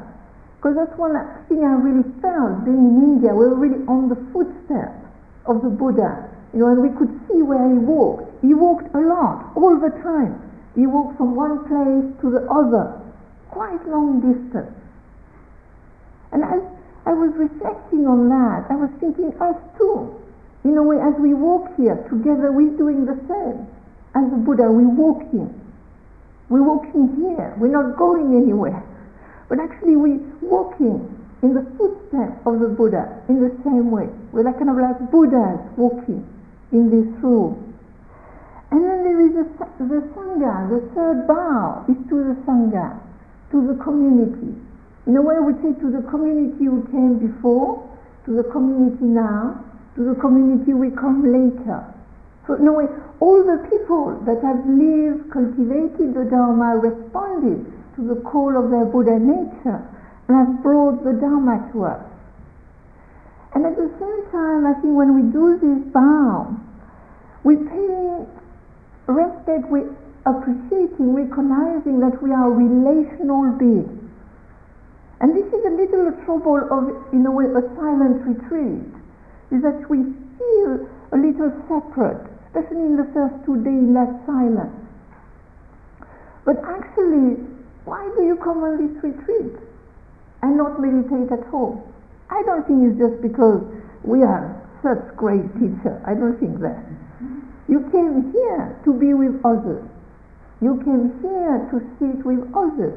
because 0.57 0.75
that's 0.77 0.97
one 0.97 1.17
thing 1.49 1.65
I 1.65 1.73
really 1.73 2.05
felt 2.21 2.63
being 2.63 2.85
in 2.85 3.17
India. 3.17 3.33
We 3.33 3.49
were 3.49 3.55
really 3.55 3.83
on 3.87 4.09
the 4.09 4.19
footsteps 4.31 5.03
of 5.45 5.61
the 5.61 5.69
Buddha. 5.69 6.29
You 6.53 6.59
know, 6.59 6.67
and 6.69 6.81
we 6.85 6.93
could 6.95 7.11
see 7.27 7.41
where 7.41 7.67
he 7.67 7.77
walked. 7.81 8.29
He 8.45 8.53
walked 8.53 8.93
a 8.93 8.99
lot, 8.99 9.51
all 9.57 9.75
the 9.75 9.89
time. 10.05 10.37
He 10.75 10.85
walked 10.85 11.17
from 11.17 11.35
one 11.35 11.65
place 11.65 12.21
to 12.21 12.29
the 12.29 12.45
other, 12.49 13.02
quite 13.53 13.85
long 13.87 14.19
distance. 14.19 14.75
And 16.31 16.43
as 16.43 16.61
I 17.05 17.13
was 17.13 17.31
reflecting 17.37 18.07
on 18.09 18.29
that, 18.29 18.65
I 18.69 18.75
was 18.75 18.89
thinking, 18.99 19.33
us 19.39 19.55
too. 19.77 20.09
In 20.63 20.77
a 20.77 20.83
way, 20.83 20.97
as 20.97 21.13
we 21.19 21.33
walk 21.33 21.75
here 21.77 21.95
together, 22.09 22.51
we're 22.51 22.75
doing 22.77 23.05
the 23.05 23.19
same. 23.29 23.67
As 24.15 24.25
the 24.31 24.37
Buddha, 24.37 24.71
we're 24.71 24.89
walking. 24.89 25.53
We're 26.49 26.63
walking 26.63 27.13
here. 27.19 27.53
We're 27.57 27.73
not 27.73 27.97
going 27.97 28.35
anywhere. 28.35 28.81
But 29.49 29.59
actually 29.59 29.95
we're 29.95 30.23
walking 30.41 31.03
in 31.43 31.53
the 31.53 31.67
footsteps 31.77 32.39
of 32.45 32.59
the 32.59 32.69
Buddha 32.71 33.21
in 33.27 33.43
the 33.43 33.51
same 33.63 33.91
way. 33.91 34.07
We're 34.31 34.43
like 34.43 34.57
kind 34.57 34.69
of 34.69 34.77
like 34.77 35.11
Buddhas 35.11 35.59
walking 35.75 36.23
in 36.71 36.89
this 36.89 37.09
room. 37.21 37.73
And 38.71 38.81
then 38.81 39.03
there 39.03 39.21
is 39.21 39.35
a, 39.37 39.45
the 39.83 40.01
Sangha, 40.15 40.69
the 40.71 40.81
third 40.95 41.27
bow 41.27 41.85
is 41.89 41.97
to 42.09 42.15
the 42.23 42.35
Sangha, 42.47 42.97
to 43.53 43.61
the 43.61 43.77
community. 43.85 44.57
In 45.05 45.13
a 45.15 45.21
way 45.21 45.37
we 45.37 45.53
say 45.61 45.77
to 45.77 45.87
the 45.93 46.01
community 46.09 46.65
who 46.65 46.81
came 46.89 47.21
before, 47.21 47.85
to 48.25 48.33
the 48.33 48.49
community 48.49 49.05
now, 49.05 49.61
to 49.95 50.01
the 50.01 50.17
community 50.17 50.73
we 50.73 50.89
come 50.89 51.21
later. 51.21 51.85
So 52.47 52.57
in 52.57 52.67
a 52.67 52.73
way, 52.73 52.89
all 53.21 53.45
the 53.45 53.61
people 53.69 54.17
that 54.25 54.41
have 54.41 54.65
lived, 54.65 55.29
cultivated 55.29 56.17
the 56.17 56.25
Dharma, 56.25 56.81
responded 56.81 57.61
to 57.95 58.01
the 58.01 58.19
call 58.25 58.57
of 58.57 58.73
their 58.73 58.89
Buddha 58.89 59.21
nature 59.21 59.85
and 60.27 60.33
have 60.33 60.63
brought 60.63 61.05
the 61.05 61.13
Dharma 61.13 61.69
to 61.71 61.85
us. 61.85 62.03
And 63.53 63.69
at 63.69 63.77
the 63.77 63.91
same 64.01 64.21
time, 64.33 64.65
I 64.65 64.73
think 64.81 64.97
when 64.97 65.13
we 65.13 65.29
do 65.29 65.61
this 65.61 65.93
bow, 65.93 66.57
we 67.43 67.57
pay 67.57 68.25
respect, 69.05 69.69
we 69.69 69.85
appreciating, 70.25 71.13
recognizing 71.13 71.99
that 71.99 72.21
we 72.23 72.31
are 72.31 72.51
relational 72.51 73.51
beings. 73.59 73.99
And 75.19 75.35
this 75.35 75.47
is 75.51 75.63
a 75.65 75.71
little 75.71 76.11
trouble 76.25 76.59
of, 76.71 77.13
in 77.13 77.25
a 77.25 77.31
way, 77.31 77.45
a 77.45 77.63
silent 77.75 78.23
retreat, 78.27 78.91
is 79.51 79.61
that 79.63 79.87
we 79.89 80.03
feel 80.39 80.87
a 81.11 81.17
little 81.17 81.51
separate, 81.67 82.27
especially 82.47 82.83
in 82.87 82.97
the 82.97 83.07
first 83.13 83.35
two 83.45 83.63
days 83.63 83.83
in 83.87 83.93
that 83.93 84.11
silence. 84.25 84.75
But 86.45 86.59
actually, 86.67 87.39
why 87.85 88.03
do 88.15 88.23
you 88.23 88.35
come 88.35 88.63
on 88.63 88.79
this 88.79 88.95
retreat 89.03 89.55
and 90.41 90.57
not 90.57 90.79
meditate 90.79 91.31
at 91.31 91.47
home? 91.47 91.83
I 92.29 92.43
don't 92.43 92.67
think 92.67 92.83
it's 92.83 92.99
just 92.99 93.21
because 93.21 93.63
we 94.03 94.23
are 94.23 94.59
such 94.83 95.15
great 95.15 95.47
teachers. 95.55 95.99
I 96.03 96.15
don't 96.15 96.39
think 96.39 96.59
that. 96.59 96.83
You 97.69 97.87
came 97.91 98.31
here 98.35 98.75
to 98.83 98.91
be 98.91 99.13
with 99.13 99.39
others. 99.45 99.87
You 100.63 100.79
came 100.79 101.11
here 101.19 101.67
to 101.75 101.77
sit 101.99 102.23
with 102.23 102.39
others. 102.55 102.95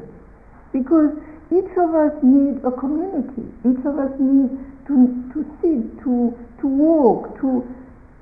Because 0.71 1.11
each 1.51 1.67
of 1.75 1.91
us 1.95 2.15
needs 2.23 2.63
a 2.63 2.71
community. 2.71 3.43
Each 3.67 3.83
of 3.83 3.99
us 3.99 4.15
needs 4.15 4.55
to, 4.87 4.95
to 5.35 5.39
sit, 5.59 5.83
to, 6.07 6.31
to 6.63 6.65
walk, 6.67 7.35
to 7.43 7.67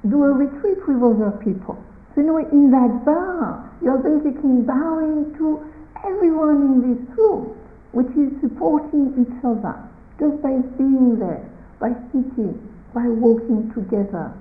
do 0.10 0.24
a 0.24 0.34
retreat 0.34 0.82
with 0.90 0.98
other 0.98 1.30
people. 1.46 1.78
So, 2.14 2.22
you 2.22 2.28
know, 2.28 2.38
in 2.38 2.72
that 2.72 3.06
bow, 3.06 3.70
you're 3.86 4.02
basically 4.02 4.66
bowing 4.66 5.30
to 5.38 5.62
everyone 6.02 6.66
in 6.66 6.76
this 6.90 7.18
room, 7.18 7.54
which 7.94 8.10
is 8.18 8.34
supporting 8.42 9.14
each 9.14 9.46
other 9.46 9.78
just 10.18 10.42
by 10.42 10.58
being 10.78 11.20
there, 11.20 11.46
by 11.80 11.94
sitting, 12.10 12.58
by 12.94 13.06
walking 13.06 13.70
together. 13.78 14.34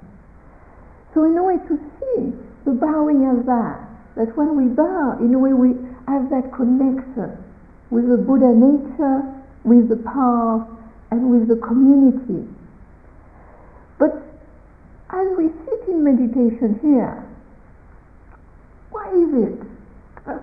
So 1.13 1.25
in 1.25 1.37
a 1.37 1.43
way 1.43 1.57
to 1.57 1.77
see 2.01 2.33
the 2.65 2.73
bowing 2.73 3.29
as 3.29 3.45
that, 3.45 3.94
that 4.17 4.37
when 4.37 4.57
we 4.57 4.73
bow, 4.75 5.19
in 5.21 5.35
a 5.35 5.39
way 5.39 5.53
we 5.53 5.75
have 6.07 6.31
that 6.31 6.53
connection 6.55 7.37
with 7.91 8.09
the 8.09 8.17
Buddha 8.17 8.55
nature, 8.55 9.23
with 9.65 9.89
the 9.89 9.97
path, 9.97 10.67
and 11.11 11.31
with 11.31 11.49
the 11.49 11.57
community. 11.67 12.49
But 13.99 14.23
as 15.11 15.27
we 15.37 15.51
sit 15.67 15.89
in 15.89 16.05
meditation 16.05 16.79
here, 16.83 17.27
why 18.91 19.11
is 19.11 19.31
it 19.35 19.67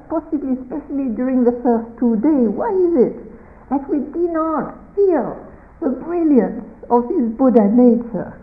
possibly 0.09 0.53
especially 0.61 1.09
during 1.17 1.43
the 1.43 1.57
first 1.63 1.89
two 1.97 2.15
days. 2.21 2.49
Why 2.53 2.69
is 2.69 3.09
it 3.09 3.15
that 3.69 3.81
we 3.89 3.99
do 4.13 4.29
not 4.29 4.77
feel 4.95 5.41
the 5.81 5.89
brilliance 5.89 6.65
of 6.89 7.09
this 7.09 7.25
Buddha 7.33 7.65
nature? 7.65 8.37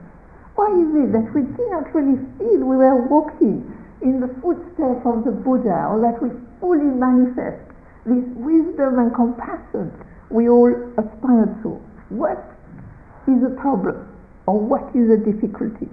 Why 0.56 0.75
is 0.75 0.90
it 0.99 1.12
that 1.14 1.30
we 1.30 1.47
cannot 1.54 1.94
really 1.94 2.18
feel 2.38 2.66
we 2.66 2.76
were 2.76 3.06
walking 3.06 3.62
in 4.02 4.20
the 4.20 4.28
footsteps 4.40 5.02
of 5.04 5.24
the 5.24 5.32
Buddha 5.32 5.88
or 5.90 6.00
that 6.00 6.22
we 6.22 6.30
fully 6.60 6.86
manifest 6.86 7.62
this 8.06 8.24
wisdom 8.36 8.98
and 8.98 9.14
compassion 9.14 9.92
we 10.30 10.48
all 10.48 10.70
aspire 10.98 11.48
to? 11.62 11.80
What 12.10 12.40
is 13.26 13.40
the 13.42 13.54
problem 13.60 14.08
or 14.46 14.58
what 14.60 14.88
is 14.94 15.08
the 15.08 15.20
difficulty? 15.20 15.88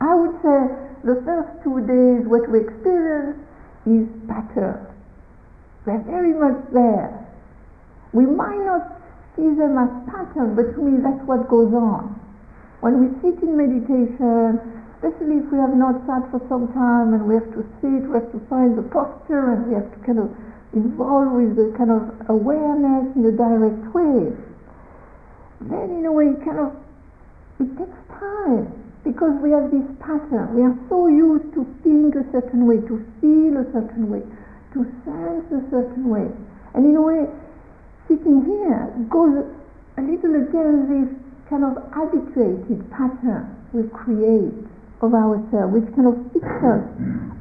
I 0.00 0.14
would 0.14 0.34
say 0.42 0.58
the 1.04 1.22
first 1.24 1.50
two 1.62 1.80
days 1.86 2.26
what 2.26 2.48
we 2.50 2.60
experience 2.60 3.38
is 3.86 4.06
pattern. 4.28 4.86
They're 5.86 6.02
very 6.02 6.34
much 6.34 6.58
there. 6.72 7.14
We 8.12 8.26
might 8.26 8.58
not 8.66 9.00
see 9.36 9.54
them 9.54 9.78
as 9.78 9.90
pattern, 10.10 10.56
but 10.56 10.74
to 10.74 10.80
me 10.82 10.98
that's 11.02 11.22
what 11.26 11.48
goes 11.48 11.72
on. 11.72 12.18
When 12.80 13.00
we 13.00 13.08
sit 13.22 13.42
in 13.42 13.56
meditation, 13.56 14.75
especially 14.96 15.44
if 15.44 15.52
we 15.52 15.58
have 15.60 15.76
not 15.76 16.00
sat 16.08 16.24
for 16.32 16.40
some 16.48 16.72
time 16.72 17.12
and 17.12 17.28
we 17.28 17.36
have 17.36 17.52
to 17.52 17.60
sit, 17.84 18.00
we 18.08 18.16
have 18.16 18.32
to 18.32 18.40
find 18.48 18.80
the 18.80 18.86
posture 18.88 19.52
and 19.52 19.68
we 19.68 19.76
have 19.76 19.84
to 19.92 19.98
kind 20.08 20.18
of 20.18 20.32
involve 20.72 21.36
with 21.36 21.52
the 21.52 21.68
kind 21.76 21.92
of 21.92 22.08
awareness 22.32 23.04
in 23.12 23.28
a 23.28 23.32
direct 23.36 23.84
way, 23.92 24.32
then 25.68 26.00
in 26.00 26.04
a 26.08 26.12
way 26.12 26.32
kind 26.40 26.60
of 26.60 26.72
it 27.60 27.68
takes 27.76 28.00
time 28.16 28.72
because 29.04 29.36
we 29.44 29.52
have 29.52 29.68
this 29.68 29.84
pattern. 30.00 30.56
We 30.56 30.64
are 30.64 30.76
so 30.88 31.08
used 31.08 31.52
to 31.54 31.68
think 31.84 32.16
a 32.16 32.24
certain 32.32 32.64
way, 32.64 32.80
to 32.88 32.96
feel 33.20 33.60
a 33.60 33.68
certain 33.76 34.08
way, 34.08 34.24
to 34.72 34.80
sense 35.04 35.44
a 35.52 35.60
certain 35.68 36.08
way. 36.08 36.28
And 36.72 36.84
in 36.84 36.96
a 36.96 37.04
way, 37.04 37.28
sitting 38.08 38.44
here 38.44 38.92
goes 39.08 39.44
a 39.96 40.02
little 40.02 40.40
against 40.40 40.88
this 40.88 41.08
kind 41.48 41.64
of 41.64 41.76
habituated 41.92 42.90
pattern 42.90 43.56
we 43.72 43.88
create 43.90 44.66
of 45.06 45.14
ourselves, 45.14 45.70
which 45.70 45.86
kind 45.94 46.10
of 46.10 46.18
fits 46.34 46.44
us 46.66 46.82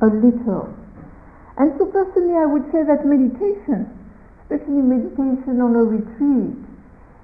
a 0.06 0.10
little. 0.14 0.70
And 1.58 1.74
so 1.82 1.90
personally 1.90 2.38
I 2.38 2.46
would 2.46 2.70
say 2.70 2.86
that 2.86 3.02
meditation, 3.02 3.90
especially 4.46 4.86
meditation 4.86 5.58
on 5.60 5.74
a 5.74 5.84
retreat, 5.84 6.62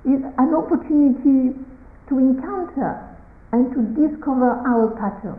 is 0.10 0.22
an 0.26 0.52
opportunity 0.58 1.54
to 2.10 2.14
encounter 2.18 3.06
and 3.54 3.70
to 3.76 3.80
discover 3.94 4.58
our 4.66 4.98
pattern. 4.98 5.38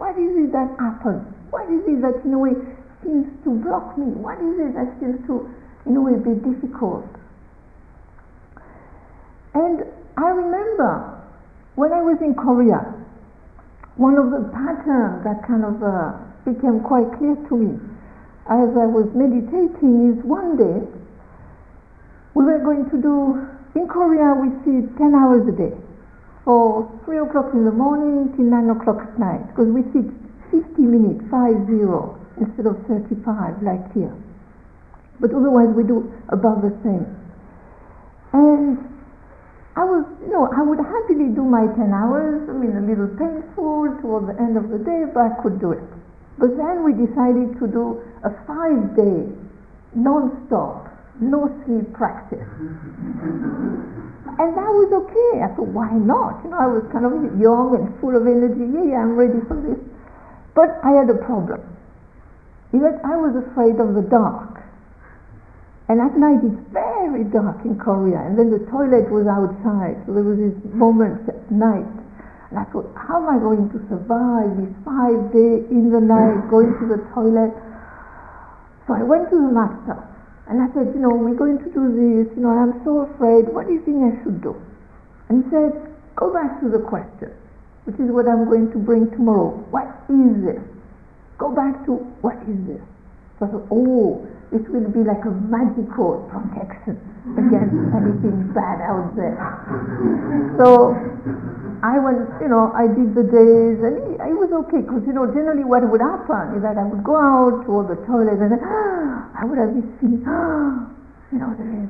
What 0.00 0.18
is 0.18 0.32
it 0.34 0.50
that 0.52 0.74
happens? 0.80 1.28
What 1.52 1.68
is 1.68 1.84
it 1.86 2.00
that 2.02 2.24
in 2.24 2.32
a 2.34 2.40
way 2.40 2.56
seems 3.04 3.28
to 3.44 3.50
block 3.62 3.96
me? 4.00 4.10
What 4.16 4.40
is 4.40 4.56
it 4.58 4.74
that 4.74 4.88
seems 4.98 5.20
to 5.28 5.46
in 5.86 5.96
a 5.96 6.02
way 6.02 6.16
be 6.16 6.34
difficult? 6.40 7.06
And 9.54 9.84
I 10.16 10.28
remember 10.32 11.20
when 11.74 11.92
I 11.92 12.00
was 12.00 12.18
in 12.20 12.34
Korea, 12.34 12.80
one 14.00 14.16
of 14.16 14.32
the 14.32 14.48
patterns 14.56 15.20
that 15.28 15.44
kind 15.44 15.60
of 15.60 15.76
uh, 15.84 16.16
became 16.48 16.80
quite 16.80 17.04
clear 17.20 17.36
to 17.36 17.52
me 17.52 17.76
as 18.48 18.72
I 18.74 18.88
was 18.88 19.06
meditating 19.12 20.10
is 20.10 20.18
one 20.24 20.56
day 20.56 20.82
we 22.34 22.42
were 22.42 22.58
going 22.64 22.88
to 22.90 22.96
do, 22.96 23.44
in 23.76 23.86
Korea 23.86 24.34
we 24.34 24.50
see 24.64 24.88
10 24.98 25.14
hours 25.14 25.46
a 25.46 25.54
day, 25.54 25.76
for 26.42 26.88
3 27.04 27.28
o'clock 27.28 27.52
in 27.52 27.68
the 27.68 27.70
morning 27.70 28.32
till 28.34 28.48
9 28.48 28.70
o'clock 28.74 29.04
at 29.04 29.18
night, 29.20 29.44
because 29.52 29.68
we 29.68 29.84
sit 29.92 30.08
50 30.50 30.82
minutes, 30.82 31.22
5 31.30 31.68
0, 31.68 32.18
instead 32.40 32.66
of 32.66 32.80
35 32.88 33.62
like 33.62 33.84
here. 33.92 34.14
But 35.20 35.30
otherwise 35.30 35.70
we 35.76 35.84
do 35.84 36.08
about 36.32 36.64
the 36.64 36.72
same. 36.82 37.06
And 38.32 38.80
I 39.76 39.84
was, 39.84 40.02
you 40.26 40.32
know, 40.34 40.50
I 40.50 40.62
would 40.66 40.82
happily 40.82 41.30
do 41.30 41.46
my 41.46 41.70
10 41.78 41.94
hours. 41.94 42.48
I 42.50 42.54
mean, 42.58 42.74
a 42.74 42.82
little 42.82 43.10
painful 43.80 44.02
toward 44.02 44.28
the 44.28 44.40
end 44.40 44.56
of 44.56 44.68
the 44.70 44.78
day, 44.78 45.04
but 45.12 45.20
I 45.20 45.42
could 45.42 45.60
do 45.60 45.72
it. 45.72 45.84
But 46.38 46.56
then 46.56 46.84
we 46.84 46.92
decided 46.92 47.58
to 47.60 47.66
do 47.66 48.00
a 48.24 48.30
five 48.46 48.96
day, 48.96 49.28
non-stop, 49.94 50.88
no 51.20 51.48
sleep 51.64 51.92
practice. 51.92 52.48
and 54.40 54.56
that 54.56 54.72
was 54.72 54.88
okay. 55.04 55.42
I 55.44 55.48
thought, 55.54 55.68
why 55.68 55.92
not? 55.92 56.40
You 56.44 56.50
know, 56.50 56.58
I 56.58 56.66
was 56.66 56.84
kind 56.92 57.04
of 57.04 57.12
young 57.40 57.76
and 57.76 57.92
full 58.00 58.16
of 58.16 58.26
energy. 58.26 58.64
Yeah, 58.72 58.96
yeah, 58.96 59.02
I'm 59.04 59.16
ready 59.16 59.40
for 59.48 59.56
this. 59.60 59.78
But 60.54 60.80
I 60.82 60.96
had 60.96 61.10
a 61.10 61.18
problem. 61.24 61.60
Because 62.72 62.96
I 63.04 63.16
was 63.16 63.36
afraid 63.36 63.80
of 63.80 63.94
the 63.94 64.02
dark. 64.08 64.62
And 65.88 66.00
at 66.00 66.16
night 66.16 66.38
it's 66.46 66.62
very 66.70 67.24
dark 67.24 67.64
in 67.64 67.76
Korea, 67.76 68.22
and 68.22 68.38
then 68.38 68.48
the 68.48 68.62
toilet 68.70 69.10
was 69.10 69.26
outside, 69.26 69.98
so 70.06 70.14
there 70.14 70.22
was 70.22 70.38
this 70.38 70.54
moment 70.72 71.28
at 71.28 71.50
night. 71.50 71.99
And 72.50 72.58
I 72.58 72.66
thought, 72.74 72.90
how 72.98 73.22
am 73.22 73.30
I 73.30 73.38
going 73.38 73.70
to 73.70 73.78
survive 73.86 74.50
these 74.58 74.74
five 74.82 75.30
days 75.30 75.70
in 75.70 75.94
the 75.94 76.02
night, 76.02 76.50
going 76.50 76.74
to 76.82 76.84
the 76.90 76.98
toilet? 77.14 77.54
So 78.90 78.98
I 78.98 79.06
went 79.06 79.30
to 79.30 79.38
the 79.38 79.54
master, 79.54 79.94
and 80.50 80.58
I 80.58 80.66
said, 80.74 80.90
you 80.90 80.98
know, 80.98 81.14
we're 81.14 81.38
going 81.38 81.62
to 81.62 81.70
do 81.70 81.84
this, 81.94 82.26
you 82.34 82.42
know, 82.42 82.50
I'm 82.50 82.82
so 82.82 83.06
afraid, 83.06 83.46
what 83.54 83.70
do 83.70 83.78
you 83.78 83.82
think 83.86 84.02
I 84.02 84.18
should 84.26 84.42
do? 84.42 84.58
And 85.30 85.46
he 85.46 85.50
said, 85.54 85.78
go 86.18 86.34
back 86.34 86.58
to 86.58 86.66
the 86.66 86.82
question, 86.82 87.30
which 87.86 87.94
is 88.02 88.10
what 88.10 88.26
I'm 88.26 88.50
going 88.50 88.66
to 88.74 88.78
bring 88.82 89.06
tomorrow. 89.14 89.54
What 89.70 89.86
is 90.10 90.42
this? 90.42 90.58
Go 91.38 91.54
back 91.54 91.86
to, 91.86 92.02
what 92.18 92.34
is 92.50 92.58
this? 92.66 92.82
So 93.38 93.46
I 93.46 93.54
thought, 93.54 93.70
oh, 93.70 94.26
it 94.50 94.66
will 94.66 94.90
be 94.90 95.06
like 95.06 95.22
a 95.22 95.30
magical 95.30 96.26
protection 96.26 96.98
against 97.36 97.76
anything 97.92 98.52
bad 98.56 98.80
out 98.80 99.12
there. 99.14 99.36
So 100.56 100.96
I 101.84 101.96
was, 101.96 102.16
you 102.40 102.48
know, 102.48 102.72
I 102.76 102.88
did 102.88 103.16
the 103.16 103.24
days 103.24 103.80
and 103.80 104.20
it 104.20 104.36
was 104.36 104.52
okay 104.64 104.84
because, 104.84 105.04
you 105.08 105.12
know, 105.12 105.28
generally 105.28 105.64
what 105.64 105.80
would 105.84 106.00
happen 106.00 106.56
is 106.56 106.62
that 106.64 106.76
I 106.76 106.84
would 106.84 107.04
go 107.04 107.16
out 107.16 107.64
to 107.64 107.68
all 107.72 107.84
the 107.84 107.96
toilet 108.04 108.36
and 108.36 108.52
then 108.52 108.60
I 109.40 109.44
would 109.44 109.56
have 109.56 109.72
this 109.72 109.88
feeling, 110.00 110.20
you 111.32 111.38
know, 111.40 111.52
there 111.56 111.72
is, 111.80 111.88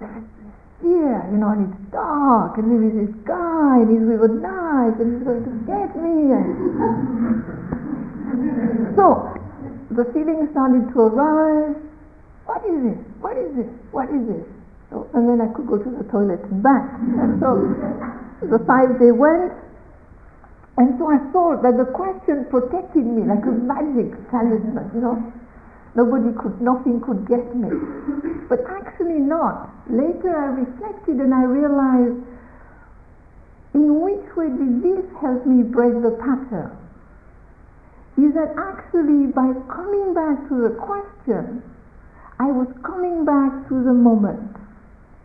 there 0.00 0.12
is 0.20 0.24
fear, 0.84 1.16
you 1.32 1.40
know, 1.40 1.52
and 1.56 1.72
it's 1.72 1.80
dark 1.92 2.60
and 2.60 2.68
there 2.68 2.84
is 2.84 2.92
this 3.08 3.14
guy 3.24 3.80
and 3.84 3.88
he's 3.88 4.04
with 4.04 4.20
a 4.24 4.32
knife 4.36 5.00
and 5.00 5.16
he's 5.16 5.24
going 5.24 5.44
to 5.48 5.54
get 5.64 5.88
me. 5.96 6.32
And 6.32 6.48
so 9.00 9.32
the 9.96 10.04
feeling 10.12 10.44
started 10.52 10.92
to 10.92 10.98
arise. 11.08 11.87
What 12.48 12.64
is 12.64 12.80
this? 12.80 13.00
What 13.20 13.36
is 13.36 13.50
this? 13.60 13.70
What 13.92 14.08
is 14.08 14.24
this? 14.24 14.46
So, 14.88 15.04
and 15.12 15.28
then 15.28 15.44
I 15.44 15.52
could 15.52 15.68
go 15.68 15.76
to 15.76 15.90
the 15.92 16.08
toilet 16.08 16.40
and 16.48 16.64
back. 16.64 16.96
And 16.96 17.36
so 17.44 17.60
the 18.40 18.56
five 18.64 18.96
day 18.96 19.12
went, 19.12 19.52
and 20.80 20.96
so 20.96 21.12
I 21.12 21.20
thought 21.28 21.60
that 21.60 21.76
the 21.76 21.92
question 21.92 22.48
protected 22.48 23.04
me 23.04 23.28
like 23.28 23.44
a 23.44 23.52
magic 23.52 24.16
talisman, 24.32 24.88
you 24.96 25.04
know. 25.04 25.20
Nobody 25.92 26.32
could, 26.40 26.56
nothing 26.64 27.04
could 27.04 27.28
get 27.28 27.52
me. 27.52 27.68
But 28.48 28.64
actually 28.64 29.20
not. 29.20 29.68
Later 29.92 30.32
I 30.32 30.64
reflected 30.64 31.20
and 31.20 31.34
I 31.34 31.44
realized 31.44 32.22
in 33.74 34.00
which 34.00 34.24
way 34.36 34.48
did 34.48 34.80
this 34.80 35.04
help 35.20 35.44
me 35.44 35.64
break 35.64 36.00
the 36.00 36.16
pattern? 36.16 36.72
is 38.18 38.34
that 38.34 38.50
actually 38.58 39.30
by 39.30 39.54
coming 39.70 40.10
back 40.10 40.48
to 40.50 40.66
the 40.66 40.74
question, 40.74 41.62
I 42.40 42.46
was 42.46 42.68
coming 42.86 43.24
back 43.24 43.68
to 43.68 43.74
the 43.82 43.92
moment. 43.92 44.54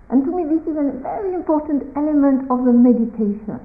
And 0.10 0.26
to 0.26 0.32
me, 0.36 0.46
this 0.46 0.66
is 0.66 0.78
a 0.78 0.98
very 1.02 1.34
important 1.34 1.84
element 1.96 2.50
of 2.50 2.66
the 2.66 2.74
meditation. 2.74 3.60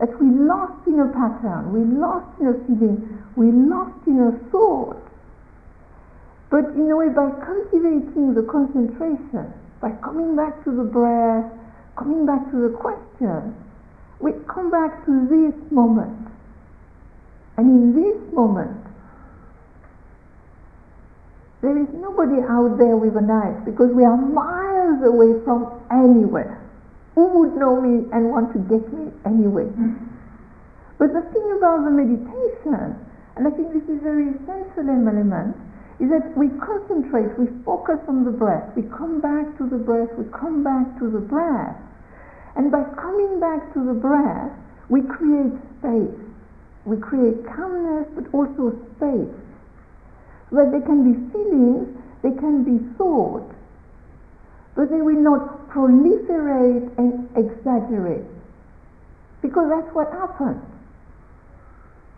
That 0.00 0.10
we 0.20 0.26
lost 0.26 0.86
in 0.86 0.98
a 0.98 1.06
pattern, 1.06 1.72
we 1.72 1.86
lost 1.86 2.26
in 2.40 2.48
a 2.48 2.54
feeling, 2.66 3.22
we 3.36 3.50
lost 3.50 3.94
in 4.06 4.18
a 4.18 4.32
thought. 4.50 5.00
But 6.50 6.74
in 6.74 6.90
a 6.90 6.96
way, 6.96 7.08
by 7.08 7.30
cultivating 7.46 8.34
the 8.34 8.42
concentration, 8.42 9.54
by 9.80 9.92
coming 10.02 10.34
back 10.36 10.62
to 10.64 10.70
the 10.70 10.82
breath, 10.82 11.50
coming 11.96 12.26
back 12.26 12.50
to 12.50 12.58
the 12.58 12.76
question, 12.76 13.54
we 14.20 14.32
come 14.52 14.70
back 14.70 15.04
to 15.06 15.26
this 15.30 15.54
moment. 15.70 16.28
And 17.56 17.66
in 17.70 18.02
this 18.02 18.34
moment, 18.34 18.84
there 21.64 21.80
is 21.80 21.88
nobody 21.96 22.44
out 22.44 22.76
there 22.76 23.00
with 23.00 23.16
a 23.16 23.24
knife 23.24 23.64
because 23.64 23.88
we 23.96 24.04
are 24.04 24.20
miles 24.20 25.00
away 25.00 25.32
from 25.48 25.64
anywhere. 25.88 26.60
Who 27.16 27.40
would 27.40 27.56
know 27.56 27.80
me 27.80 28.04
and 28.12 28.28
want 28.28 28.52
to 28.52 28.60
get 28.68 28.84
me 28.92 29.08
anyway? 29.24 29.64
Hmm. 29.72 29.96
But 31.00 31.16
the 31.16 31.24
thing 31.32 31.48
about 31.56 31.88
the 31.88 31.90
meditation, 31.90 33.00
and 33.34 33.48
I 33.48 33.50
think 33.56 33.72
this 33.72 33.88
is 33.88 33.96
a 33.96 34.04
very 34.04 34.36
essential 34.36 34.92
element, 34.92 35.56
is 35.98 36.12
that 36.12 36.36
we 36.36 36.52
concentrate, 36.60 37.32
we 37.40 37.48
focus 37.64 37.98
on 38.12 38.28
the 38.28 38.34
breath, 38.34 38.68
we 38.76 38.84
come 38.92 39.24
back 39.24 39.56
to 39.56 39.64
the 39.64 39.80
breath, 39.80 40.12
we 40.20 40.28
come 40.36 40.60
back 40.60 40.84
to 41.00 41.08
the 41.08 41.22
breath. 41.22 41.80
And 42.60 42.70
by 42.70 42.84
coming 43.00 43.40
back 43.40 43.72
to 43.72 43.80
the 43.80 43.96
breath, 43.96 44.52
we 44.92 45.00
create 45.00 45.54
space 45.80 46.24
we 46.84 46.98
create 46.98 47.44
calmness 47.56 48.06
but 48.14 48.24
also 48.32 48.76
space. 48.96 49.32
That 50.52 50.70
there 50.70 50.82
can 50.82 51.02
be 51.02 51.32
feelings, 51.32 51.88
they 52.22 52.32
can 52.32 52.64
be 52.64 52.78
thoughts, 52.96 53.54
but 54.74 54.90
they 54.90 55.00
will 55.00 55.20
not 55.20 55.68
proliferate 55.68 56.96
and 56.98 57.28
exaggerate. 57.36 58.24
Because 59.42 59.68
that's 59.68 59.94
what 59.94 60.10
happens 60.12 60.62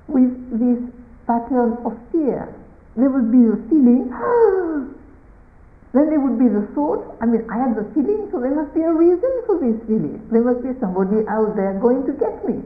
with 0.07 0.31
this 0.55 0.79
pattern 1.27 1.77
of 1.85 1.99
fear. 2.13 2.55
There 2.97 3.11
would 3.11 3.31
be 3.33 3.43
the 3.43 3.59
feeling, 3.69 4.09
then 5.93 6.07
there 6.09 6.21
would 6.21 6.39
be 6.39 6.49
the 6.49 6.67
thought, 6.75 7.17
I 7.21 7.27
mean, 7.27 7.45
I 7.51 7.59
have 7.59 7.75
the 7.75 7.85
feeling, 7.93 8.29
so 8.31 8.41
there 8.41 8.55
must 8.55 8.73
be 8.75 8.83
a 8.83 8.93
reason 8.93 9.33
for 9.45 9.59
this 9.59 9.77
feeling. 9.87 10.23
There 10.31 10.43
must 10.43 10.63
be 10.63 10.79
somebody 10.81 11.27
out 11.29 11.57
there 11.57 11.75
going 11.81 12.07
to 12.07 12.13
get 12.13 12.47
me. 12.47 12.63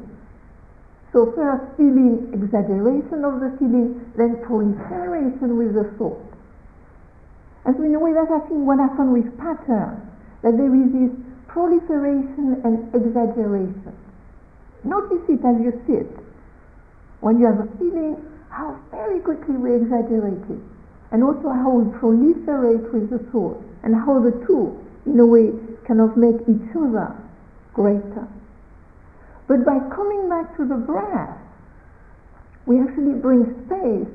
So 1.13 1.33
first 1.35 1.77
feeling, 1.77 2.31
exaggeration 2.31 3.25
of 3.27 3.43
the 3.43 3.51
feeling, 3.59 3.99
then 4.17 4.39
proliferation 4.47 5.59
with 5.59 5.75
the 5.75 5.91
thought. 5.99 6.23
And 7.65 7.75
in 7.85 7.95
a 7.95 7.99
way 7.99 8.15
that's 8.15 8.31
I 8.31 8.47
think 8.47 8.63
what 8.63 8.79
happened 8.79 9.13
with 9.13 9.27
pattern, 9.37 10.07
that 10.43 10.57
there 10.57 10.71
is 10.71 10.89
this 10.95 11.13
proliferation 11.49 12.63
and 12.63 12.95
exaggeration. 12.95 13.93
Notice 14.85 15.27
it 15.29 15.43
as 15.45 15.59
you 15.61 15.75
see 15.87 15.99
it. 16.07 16.15
When 17.21 17.39
you 17.39 17.47
have 17.47 17.59
a 17.59 17.69
feeling, 17.77 18.17
how 18.49 18.79
very 18.91 19.21
quickly 19.21 19.57
we 19.57 19.75
exaggerate 19.77 20.47
it. 20.49 20.63
And 21.11 21.25
also 21.25 21.51
how 21.51 21.71
we 21.75 21.91
proliferate 21.99 22.87
with 22.95 23.11
the 23.11 23.19
thought. 23.31 23.61
And 23.83 23.95
how 23.95 24.23
the 24.23 24.33
two, 24.47 24.79
in 25.07 25.19
a 25.19 25.27
way, 25.27 25.51
kind 25.87 26.01
of 26.01 26.17
make 26.17 26.39
each 26.47 26.71
other 26.77 27.19
greater. 27.75 28.29
But 29.51 29.67
by 29.67 29.83
coming 29.91 30.31
back 30.31 30.55
to 30.59 30.65
the 30.65 30.79
breath, 30.79 31.35
we 32.71 32.79
actually 32.79 33.19
bring 33.19 33.43
space 33.67 34.07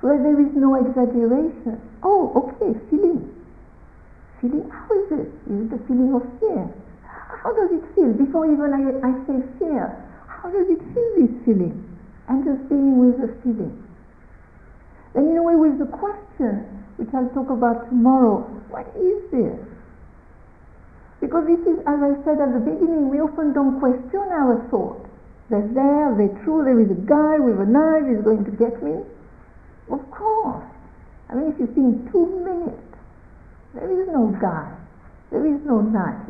where 0.00 0.16
there 0.16 0.40
is 0.40 0.48
no 0.56 0.80
exaggeration. 0.80 1.76
Oh, 2.00 2.32
okay, 2.32 2.72
feeling. 2.88 3.28
Feeling, 4.40 4.64
how 4.72 4.88
is 4.96 5.12
it? 5.12 5.28
Is 5.44 5.68
it 5.68 5.70
the 5.76 5.80
feeling 5.84 6.16
of 6.16 6.24
fear? 6.40 6.72
How 7.04 7.52
does 7.52 7.68
it 7.68 7.84
feel? 7.92 8.16
Before 8.16 8.48
even 8.48 8.72
I, 8.72 8.96
I 9.04 9.12
say 9.28 9.44
fear, 9.60 9.92
how 10.24 10.48
does 10.48 10.72
it 10.72 10.80
feel, 10.80 11.10
this 11.20 11.36
feeling? 11.44 11.76
And 12.32 12.48
just 12.48 12.64
being 12.72 12.96
with 12.96 13.20
the 13.20 13.28
feeling. 13.44 13.76
Then 15.12 15.28
in 15.28 15.36
a 15.36 15.42
way 15.42 15.56
with 15.56 15.76
the 15.78 15.92
question, 15.92 16.64
which 16.96 17.12
I'll 17.12 17.28
talk 17.36 17.52
about 17.52 17.92
tomorrow, 17.92 18.40
what 18.72 18.88
is 18.96 19.20
this? 19.36 19.60
Because 21.20 21.46
this 21.46 21.58
is, 21.66 21.78
as 21.82 21.98
I 21.98 22.14
said 22.22 22.38
at 22.38 22.54
the 22.54 22.62
beginning, 22.62 23.10
we 23.10 23.18
often 23.18 23.52
don't 23.52 23.80
question 23.80 24.22
our 24.30 24.62
thoughts. 24.70 25.08
They're 25.50 25.66
there, 25.74 26.14
they're 26.14 26.44
true, 26.44 26.62
there 26.62 26.78
is 26.78 26.90
a 26.90 27.00
guy 27.08 27.40
with 27.42 27.58
a 27.58 27.66
knife, 27.66 28.06
he's 28.06 28.22
going 28.22 28.44
to 28.44 28.54
get 28.54 28.82
me. 28.82 29.02
Of 29.90 30.04
course. 30.10 30.64
I 31.30 31.34
mean, 31.34 31.52
if 31.52 31.58
you 31.58 31.66
think 31.74 32.12
two 32.12 32.26
minutes, 32.44 32.86
there 33.74 33.90
is 33.90 34.08
no 34.08 34.30
guy, 34.40 34.70
there 35.32 35.44
is 35.44 35.60
no 35.64 35.80
knife. 35.80 36.28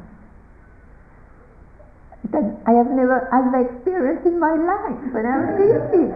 That 2.31 2.63
I 2.67 2.73
have 2.73 2.91
never 2.91 3.29
had 3.31 3.53
that 3.53 3.75
experience 3.75 4.25
in 4.25 4.39
my 4.39 4.55
life, 4.55 5.01
but 5.13 5.25
I'm 5.25 5.57
50. 5.57 6.15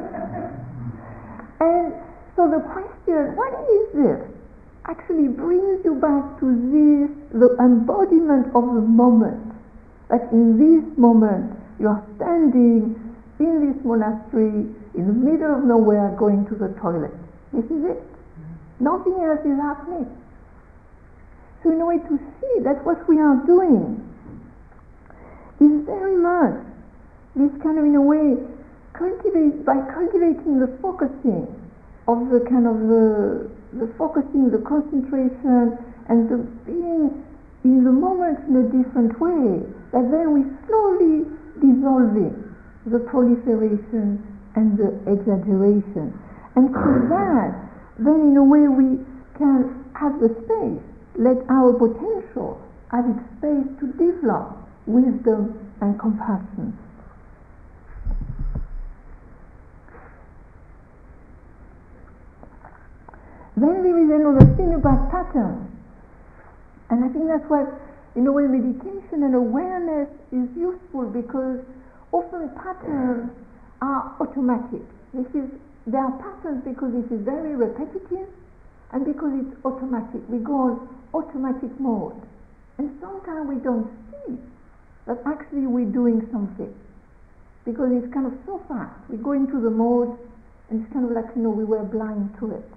And 1.61 1.95
so 2.37 2.49
the 2.49 2.61
question, 2.73 3.37
what 3.37 3.53
is 3.69 3.93
this? 3.95 4.32
Actually 4.89 5.29
brings 5.29 5.85
you 5.85 5.95
back 5.95 6.41
to 6.41 6.47
this, 6.71 7.11
the 7.39 7.57
embodiment 7.61 8.47
of 8.55 8.75
the 8.75 8.83
moment. 8.83 9.53
That 10.11 10.29
in 10.33 10.59
this 10.59 10.99
moment 10.99 11.57
you 11.79 11.89
are 11.89 12.05
standing 12.17 12.99
in 13.39 13.53
this 13.67 13.85
monastery 13.85 14.69
in 14.95 15.07
the 15.07 15.13
middle 15.13 15.57
of 15.57 15.65
nowhere 15.65 16.15
going 16.19 16.47
to 16.47 16.55
the 16.55 16.69
toilet. 16.81 17.15
This 17.53 17.65
is 17.65 17.97
it. 17.97 18.03
Mm-hmm. 18.03 18.85
Nothing 18.85 19.17
else 19.25 19.41
is 19.45 19.57
happening. 19.57 20.07
So 21.63 21.71
in 21.71 21.81
a 21.81 21.87
way 21.87 21.99
to 21.99 22.19
see 22.41 22.55
that 22.65 22.85
what 22.85 23.09
we 23.09 23.19
are 23.19 23.37
doing 23.47 24.03
is 25.61 25.87
very 25.87 26.17
much 26.19 26.67
this 27.37 27.51
kind 27.63 27.79
of 27.79 27.85
in 27.85 27.95
a 27.95 28.03
way 28.03 28.37
cultivate 28.93 29.65
by 29.65 29.79
cultivating 29.95 30.61
the 30.61 30.69
focusing 30.83 31.49
of 32.09 32.29
the 32.29 32.45
kind 32.51 32.67
of 32.67 32.77
the 32.91 33.49
the 33.73 33.89
focusing, 33.97 34.51
the 34.51 34.63
concentration, 34.69 35.79
and 36.09 36.29
the 36.29 36.39
being 36.67 37.25
in 37.65 37.85
the 37.85 37.93
moment 37.93 38.39
in 38.49 38.57
a 38.57 38.67
different 38.69 39.15
way, 39.21 39.63
that 39.93 40.05
then 40.11 40.35
we 40.35 40.43
slowly 40.67 41.25
dissolving 41.63 42.35
the 42.87 42.99
proliferation 42.99 44.19
and 44.57 44.77
the 44.77 44.91
exaggeration. 45.07 46.13
And 46.57 46.71
through 46.75 47.07
mm. 47.07 47.15
that, 47.15 47.55
then 47.99 48.35
in 48.35 48.37
a 48.37 48.45
way 48.45 48.67
we 48.67 48.99
can 49.39 49.85
have 49.95 50.19
the 50.19 50.35
space, 50.45 50.83
let 51.15 51.39
our 51.49 51.73
potential 51.73 52.61
have 52.91 53.07
its 53.07 53.23
space 53.39 53.69
to 53.81 53.87
develop 53.95 54.59
wisdom 54.87 55.55
and 55.81 55.99
compassion. 55.99 56.77
Then 63.57 63.83
there 63.85 63.99
is 64.01 64.09
another 64.09 64.49
thing 64.57 64.73
about 64.75 65.11
patterns. 65.11 65.69
And 66.89 67.05
I 67.05 67.09
think 67.09 67.29
that's 67.29 67.45
why, 67.49 67.69
in 68.17 68.27
a 68.27 68.33
way, 68.33 68.45
meditation 68.49 69.25
and 69.25 69.35
awareness 69.35 70.09
is 70.33 70.49
useful 70.57 71.09
because 71.13 71.61
often 72.13 72.49
patterns 72.57 73.33
are 73.81 74.17
automatic. 74.21 74.85
This 75.13 75.29
is, 75.37 75.49
there 75.87 76.01
are 76.01 76.17
patterns 76.17 76.65
because 76.65 76.93
this 76.97 77.09
is 77.13 77.25
very 77.25 77.57
repetitive 77.57 78.29
and 78.93 79.05
because 79.05 79.33
it's 79.41 79.57
automatic. 79.65 80.21
We 80.29 80.39
go 80.39 80.57
on 80.73 80.89
automatic 81.13 81.73
mode. 81.81 82.17
And 82.79 82.97
sometimes 83.01 83.49
we 83.49 83.57
don't 83.57 83.89
see 84.09 84.37
that 85.07 85.21
actually 85.27 85.67
we're 85.67 85.93
doing 85.93 86.27
something 86.33 86.73
because 87.65 87.93
it's 87.93 88.13
kind 88.13 88.27
of 88.27 88.33
so 88.47 88.65
fast. 88.69 88.97
We 89.09 89.17
go 89.17 89.33
into 89.33 89.61
the 89.61 89.71
mode 89.71 90.17
and 90.71 90.83
it's 90.85 90.93
kind 90.93 91.05
of 91.05 91.13
like, 91.13 91.29
you 91.37 91.43
know, 91.43 91.51
we 91.51 91.65
were 91.65 91.85
blind 91.85 92.33
to 92.41 92.53
it. 92.53 92.69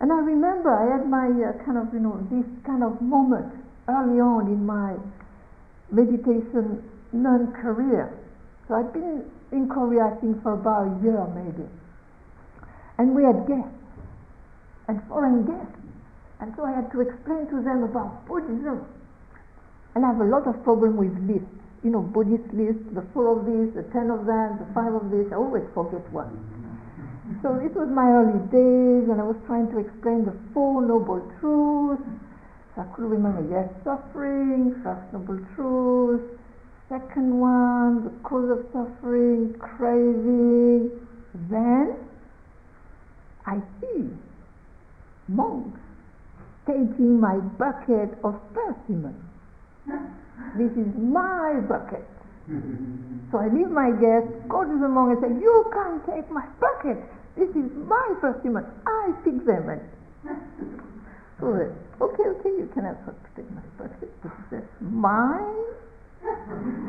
And 0.00 0.12
I 0.12 0.20
remember 0.20 0.68
I 0.68 0.98
had 0.98 1.08
my 1.08 1.28
uh, 1.32 1.64
kind 1.64 1.78
of, 1.78 1.92
you 1.92 2.00
know, 2.00 2.20
this 2.28 2.44
kind 2.66 2.84
of 2.84 3.00
moment 3.00 3.48
early 3.88 4.20
on 4.20 4.46
in 4.48 4.66
my 4.66 4.96
meditation 5.90 6.84
non 7.12 7.52
career. 7.62 8.12
So 8.68 8.74
I'd 8.74 8.92
been 8.92 9.24
in 9.52 9.68
Korea, 9.68 10.12
I 10.12 10.20
think, 10.20 10.42
for 10.42 10.52
about 10.52 10.84
a 10.84 11.02
year 11.02 11.24
maybe. 11.32 11.64
And 12.98 13.14
we 13.14 13.24
had 13.24 13.46
guests, 13.46 13.76
and 14.88 15.00
foreign 15.08 15.46
guests. 15.46 15.80
And 16.40 16.52
so 16.56 16.64
I 16.64 16.72
had 16.72 16.92
to 16.92 17.00
explain 17.00 17.48
to 17.48 17.62
them 17.64 17.84
about 17.84 18.26
Buddhism. 18.28 18.84
And 19.94 20.04
I 20.04 20.12
have 20.12 20.20
a 20.20 20.28
lot 20.28 20.46
of 20.46 20.62
problem 20.64 20.96
with 20.96 21.16
lists. 21.24 21.48
You 21.82 21.90
know, 21.90 22.02
Buddhist 22.02 22.52
lists, 22.52 22.84
the 22.92 23.04
four 23.14 23.32
of 23.32 23.46
these, 23.46 23.72
the 23.72 23.88
ten 23.92 24.10
of 24.10 24.26
that, 24.26 24.58
the 24.60 24.68
five 24.74 24.92
of 24.92 25.08
this. 25.10 25.32
I 25.32 25.36
always 25.36 25.64
forget 25.72 26.04
one. 26.12 26.55
So 27.46 27.54
this 27.62 27.70
was 27.78 27.86
my 27.94 28.10
early 28.10 28.42
days, 28.50 29.06
and 29.06 29.20
I 29.20 29.22
was 29.22 29.38
trying 29.46 29.70
to 29.70 29.78
explain 29.78 30.24
the 30.24 30.34
Four 30.52 30.82
Noble 30.82 31.22
Truths. 31.38 32.02
So 32.74 32.82
I 32.82 32.86
could 32.90 33.06
remember, 33.06 33.38
yes, 33.46 33.70
suffering, 33.86 34.74
first 34.82 35.06
noble 35.12 35.38
truth. 35.54 36.26
Second 36.88 37.38
one, 37.38 38.02
the 38.02 38.10
cause 38.26 38.50
of 38.50 38.66
suffering, 38.74 39.54
craving. 39.62 40.90
Then 41.46 41.94
I 43.46 43.62
see 43.78 44.10
monks 45.28 45.78
taking 46.66 47.20
my 47.20 47.38
bucket 47.62 48.18
of 48.24 48.42
persimmon. 48.58 49.14
This 50.58 50.72
is 50.74 50.90
my 50.98 51.62
bucket. 51.62 52.10
So 53.32 53.38
I 53.38 53.48
leave 53.48 53.70
my 53.70 53.90
guest, 53.90 54.30
go 54.48 54.62
to 54.62 54.78
the 54.78 54.86
monk 54.86 55.18
and 55.18 55.20
say, 55.20 55.42
You 55.42 55.66
can't 55.74 55.98
take 56.06 56.30
my 56.30 56.46
bucket. 56.60 57.02
This 57.36 57.52
is 57.52 57.68
my 57.84 58.16
persimmon. 58.20 58.64
I 58.86 59.12
pick 59.22 59.44
them. 59.44 59.68
And 59.68 59.80
so, 61.38 61.44
oh, 61.44 62.08
okay, 62.08 62.26
okay, 62.40 62.48
you 62.48 62.70
can 62.72 62.84
have 62.84 62.96
to 63.04 63.12
take 63.36 63.44
my 63.52 63.60
is 64.56 64.64
mine. 64.80 65.68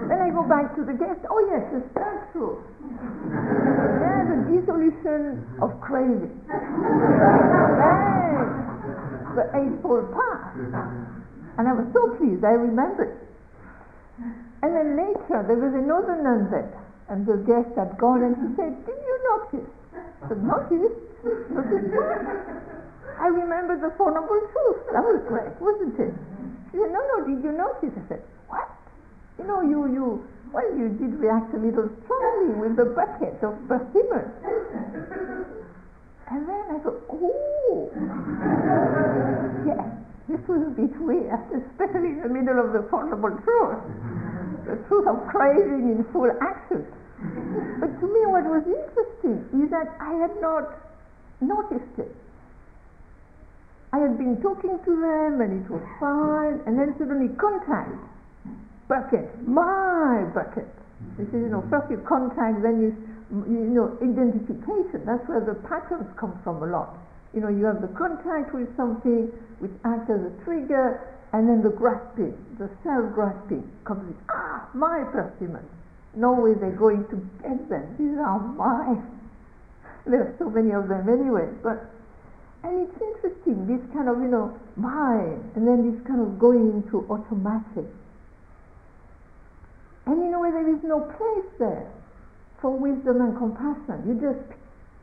then 0.08 0.20
I 0.24 0.32
go 0.32 0.48
back 0.48 0.74
to 0.80 0.84
the 0.88 0.94
guest. 0.94 1.20
Oh 1.30 1.44
yes, 1.52 1.68
the 1.76 1.84
third 1.92 2.32
truth. 2.32 2.64
yeah, 3.28 4.24
the 4.24 4.40
dissolution 4.48 5.44
of 5.62 5.76
craving. 5.82 6.32
Yes, 6.48 6.64
the 9.36 9.52
eightfold 9.52 10.16
path. 10.16 10.56
And 11.60 11.68
I 11.68 11.74
was 11.74 11.92
so 11.92 12.16
pleased. 12.16 12.44
I 12.46 12.56
remembered. 12.56 13.20
And 14.64 14.74
then 14.74 14.96
later 14.98 15.44
there 15.46 15.60
was 15.60 15.76
another 15.76 16.16
nun 16.24 16.50
there, 16.50 16.72
and 17.10 17.28
the 17.28 17.38
guest 17.46 17.76
had 17.78 17.98
gone, 18.00 18.24
and 18.24 18.36
he 18.42 18.56
said, 18.56 18.74
"Did 18.86 18.96
you 18.96 19.18
notice?" 19.28 19.77
Said, 20.28 20.44
"Notice? 20.44 20.92
Notice 21.50 21.88
what?" 21.96 22.20
I 23.20 23.28
remember 23.28 23.80
the 23.80 23.92
Four 23.98 24.12
Noble 24.12 24.42
Truths. 24.52 24.86
That 24.92 25.04
was 25.04 25.22
great, 25.28 25.56
wasn't 25.60 26.00
it? 26.00 26.14
She 26.72 26.78
said, 26.78 26.92
"No, 26.92 27.00
no. 27.00 27.26
Did 27.26 27.44
you 27.44 27.52
notice?" 27.52 27.94
I 27.96 28.08
said, 28.10 28.22
"What? 28.48 28.70
You 29.40 29.46
know, 29.46 29.62
you 29.62 29.88
you 29.92 30.28
well, 30.52 30.70
you 30.78 30.90
did 30.90 31.16
react 31.20 31.54
a 31.54 31.58
little 31.58 31.90
strongly 32.04 32.54
with 32.60 32.76
the 32.76 32.86
bucket 32.86 33.42
of 33.44 33.56
persimmon." 33.68 34.32
And 36.30 36.48
then 36.48 36.64
I 36.72 36.80
thought, 36.84 37.02
"Oh, 37.10 37.90
yes." 39.66 39.88
This 40.28 40.44
was 40.46 40.62
a 40.62 40.72
bit 40.76 40.92
weird, 41.00 41.40
especially 41.56 42.20
in 42.20 42.22
the 42.22 42.28
middle 42.28 42.60
of 42.60 42.74
the 42.74 42.84
Four 42.90 43.06
Noble 43.06 43.32
Truths. 43.44 43.80
the 44.68 44.76
truth 44.88 45.08
of 45.08 45.26
craving 45.28 45.88
in 45.96 46.04
full 46.12 46.30
action. 46.42 46.86
But 47.18 47.92
to 48.00 48.06
me, 48.06 48.22
what 48.30 48.46
was 48.46 48.64
interesting 48.66 49.42
is 49.64 49.70
that 49.72 49.90
I 50.00 50.14
had 50.22 50.38
not 50.42 50.70
noticed 51.42 51.98
it. 51.98 52.14
I 53.94 54.00
had 54.00 54.18
been 54.18 54.38
talking 54.42 54.78
to 54.84 54.92
them 54.92 55.42
and 55.42 55.66
it 55.66 55.70
was 55.72 55.82
fine, 56.00 56.62
and 56.68 56.78
then 56.78 56.94
suddenly 57.00 57.34
contact, 57.38 57.96
bucket, 58.88 59.26
my 59.48 60.30
bucket. 60.36 60.68
This 61.18 61.28
is, 61.30 61.46
you 61.46 61.50
know, 61.50 61.64
first 61.70 61.90
you 61.90 61.98
contact, 62.08 62.62
then 62.62 62.82
you, 62.82 62.92
you 63.48 63.70
know, 63.74 63.98
identification. 64.02 65.06
That's 65.06 65.26
where 65.30 65.42
the 65.42 65.56
patterns 65.66 66.10
come 66.20 66.38
from 66.44 66.62
a 66.62 66.68
lot. 66.68 66.98
You 67.34 67.42
know, 67.42 67.50
you 67.50 67.66
have 67.66 67.82
the 67.82 67.94
contact 67.98 68.54
with 68.54 68.70
something 68.76 69.30
which 69.60 69.74
acts 69.86 70.10
as 70.10 70.22
a 70.22 70.34
trigger, 70.44 71.02
and 71.34 71.48
then 71.48 71.62
the 71.62 71.70
grasping, 71.70 72.34
the 72.58 72.70
self-grasping 72.84 73.66
comes 73.86 74.10
in. 74.10 74.18
Ah, 74.30 74.70
my 74.74 75.04
persimmons. 75.12 75.70
No 76.18 76.34
way 76.34 76.58
they're 76.58 76.72
going 76.72 77.06
to 77.14 77.18
get 77.46 77.70
them. 77.70 77.96
These 78.00 78.18
are 78.18 78.40
mine. 78.40 79.06
There 80.06 80.22
are 80.22 80.36
so 80.40 80.50
many 80.50 80.72
of 80.72 80.90
them 80.90 81.08
anyway, 81.08 81.46
but 81.62 81.94
and 82.64 82.90
it's 82.90 83.00
interesting, 83.00 83.68
this 83.68 83.80
kind 83.94 84.10
of, 84.10 84.20
you 84.20 84.28
know, 84.28 84.58
mind, 84.76 85.52
and 85.56 85.68
then 85.68 85.94
this 85.94 86.02
kind 86.08 86.20
of 86.20 86.40
going 86.40 86.74
into 86.74 87.06
automatic. 87.10 87.86
And 90.06 90.24
in 90.24 90.34
a 90.34 90.40
way, 90.40 90.50
there 90.52 90.68
is 90.68 90.82
no 90.84 91.02
place 91.02 91.48
there 91.60 91.88
for 92.60 92.72
wisdom 92.72 93.22
and 93.22 93.38
compassion. 93.38 94.04
You 94.08 94.16
just 94.20 94.44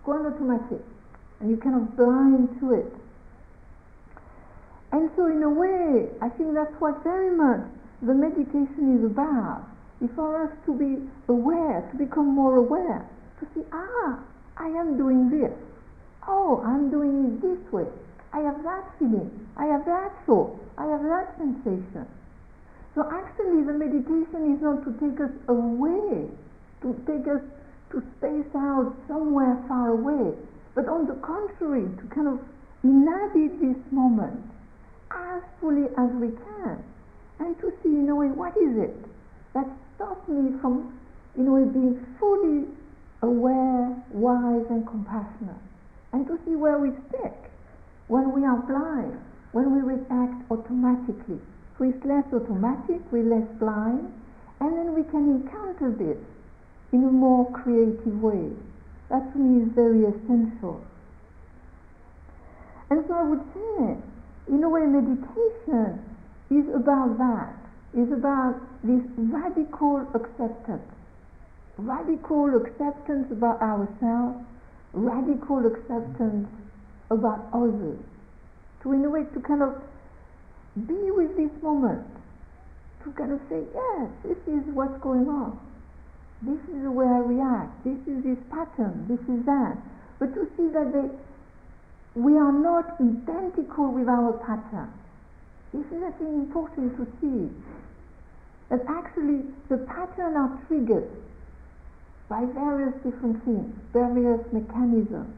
go 0.05 0.13
on 0.13 0.27
automatic, 0.27 0.83
and 1.41 1.51
you 1.51 1.57
kind 1.57 1.77
of 1.77 1.97
blind 1.97 2.59
to 2.61 2.73
it. 2.75 2.93
And 4.93 5.11
so, 5.17 5.27
in 5.27 5.43
a 5.43 5.51
way, 5.51 6.11
I 6.21 6.29
think 6.31 6.55
that's 6.55 6.75
what 6.81 7.03
very 7.05 7.35
much 7.35 7.67
the 8.03 8.15
meditation 8.15 8.99
is 8.99 9.05
about. 9.05 9.65
For 10.15 10.45
us 10.45 10.51
to 10.67 10.75
be 10.75 11.09
aware, 11.29 11.89
to 11.91 11.97
become 11.97 12.29
more 12.29 12.57
aware, 12.57 13.09
to 13.41 13.47
see, 13.55 13.65
ah, 13.73 14.21
I 14.57 14.69
am 14.69 14.97
doing 14.97 15.31
this 15.31 15.53
oh, 16.29 16.63
I'm 16.65 16.91
doing 16.91 17.25
it 17.27 17.43
this 17.43 17.73
way. 17.73 17.87
I 18.33 18.41
have 18.41 18.63
that 18.65 18.85
feeling. 18.99 19.31
I 19.57 19.67
have 19.67 19.85
that 19.87 20.13
thought. 20.27 20.59
I 20.79 20.87
have 20.87 21.03
that 21.03 21.37
sensation. 21.39 22.07
So 22.95 23.07
actually 23.11 23.63
the 23.63 23.75
meditation 23.75 24.55
is 24.55 24.63
not 24.63 24.85
to 24.85 24.93
take 24.99 25.21
us 25.21 25.35
away, 25.49 26.31
to 26.83 26.89
take 27.07 27.27
us 27.27 27.43
to 27.91 28.03
space 28.19 28.51
out 28.57 28.95
somewhere 29.07 29.59
far 29.69 29.91
away, 29.91 30.35
but 30.75 30.89
on 30.89 31.07
the 31.07 31.15
contrary, 31.23 31.87
to 31.99 32.05
kind 32.15 32.29
of 32.29 32.41
inhabit 32.83 33.61
this 33.61 33.79
moment 33.91 34.43
as 35.11 35.43
fully 35.61 35.87
as 35.97 36.11
we 36.19 36.31
can 36.31 36.83
and 37.39 37.59
to 37.61 37.73
see 37.83 37.91
in 37.91 38.09
a 38.09 38.15
way 38.15 38.27
what 38.27 38.57
is 38.57 38.77
it 38.79 38.95
that 39.55 39.67
stops 39.97 40.29
me 40.29 40.59
from 40.61 40.99
a 41.39 41.43
way 41.43 41.65
being 41.65 42.07
fully 42.19 42.67
aware, 43.23 43.97
wise 44.13 44.67
and 44.71 44.87
compassionate 44.87 45.63
and 46.15 46.27
to 46.29 46.39
see 46.47 46.55
where 46.55 46.79
we 46.79 46.91
stick 47.09 47.35
when 48.07 48.31
we 48.33 48.47
are 48.47 48.63
blind, 48.71 49.19
when 49.51 49.75
we 49.75 49.83
react 49.83 50.47
automatically. 50.49 51.43
So 51.77 51.85
it's 51.85 52.05
less 52.07 52.23
automatic, 52.33 53.03
we're 53.11 53.27
less 53.27 53.51
blind, 53.59 54.15
and 54.61 54.79
then 54.79 54.95
we 54.95 55.03
can 55.11 55.43
encounter 55.43 55.91
this 55.91 56.23
in 56.93 57.03
a 57.03 57.11
more 57.11 57.51
creative 57.51 58.23
way. 58.23 58.55
That 59.11 59.33
to 59.33 59.39
me 59.39 59.67
is 59.67 59.75
very 59.75 60.07
essential. 60.07 60.87
And 62.91 63.05
so 63.09 63.15
I 63.15 63.25
would 63.25 63.43
say, 63.51 64.55
in 64.55 64.63
a 64.63 64.69
way, 64.69 64.87
meditation 64.87 65.99
is 66.51 66.65
about 66.71 67.19
that, 67.19 67.59
is 67.99 68.13
about 68.13 68.55
this 68.85 69.03
radical 69.17 70.07
acceptance. 70.15 70.87
Radical 71.77 72.55
acceptance 72.63 73.33
about 73.33 73.61
ourselves 73.61 74.45
radical 74.95 75.67
acceptance 75.67 76.49
about 77.11 77.51
others. 77.53 77.99
To, 78.83 78.93
in 78.93 79.05
a 79.05 79.11
way, 79.11 79.25
to 79.35 79.41
kind 79.41 79.63
of 79.63 79.83
be 80.87 81.11
with 81.11 81.37
this 81.37 81.51
moment. 81.63 82.07
To 83.05 83.11
kind 83.13 83.33
of 83.33 83.41
say, 83.51 83.61
yes, 83.75 84.09
this 84.25 84.39
is 84.49 84.63
what's 84.73 84.97
going 85.03 85.29
on. 85.29 85.59
This 86.43 86.61
is 86.73 86.83
the 86.85 86.91
way 86.91 87.07
I 87.07 87.21
react. 87.21 87.85
This 87.85 87.99
is 88.07 88.23
this 88.23 88.41
pattern. 88.49 89.05
This 89.09 89.21
is 89.29 89.45
that. 89.45 89.77
But 90.19 90.33
to 90.35 90.47
see 90.57 90.69
that 90.73 90.93
they, 90.95 91.09
we 92.15 92.39
are 92.39 92.53
not 92.53 92.97
identical 93.01 93.93
with 93.93 94.09
our 94.09 94.33
pattern. 94.47 94.93
This 95.73 95.85
is, 95.91 96.01
I 96.07 96.13
think, 96.17 96.31
important 96.31 96.97
to 96.97 97.05
see. 97.21 97.51
That 98.71 98.81
actually 98.89 99.45
the 99.69 99.79
pattern 99.79 100.37
are 100.37 100.59
triggered 100.67 101.11
by 102.29 102.45
various 102.55 102.95
different 103.05 103.45
things, 103.45 103.75
various 103.93 104.41
mechanisms, 104.53 105.35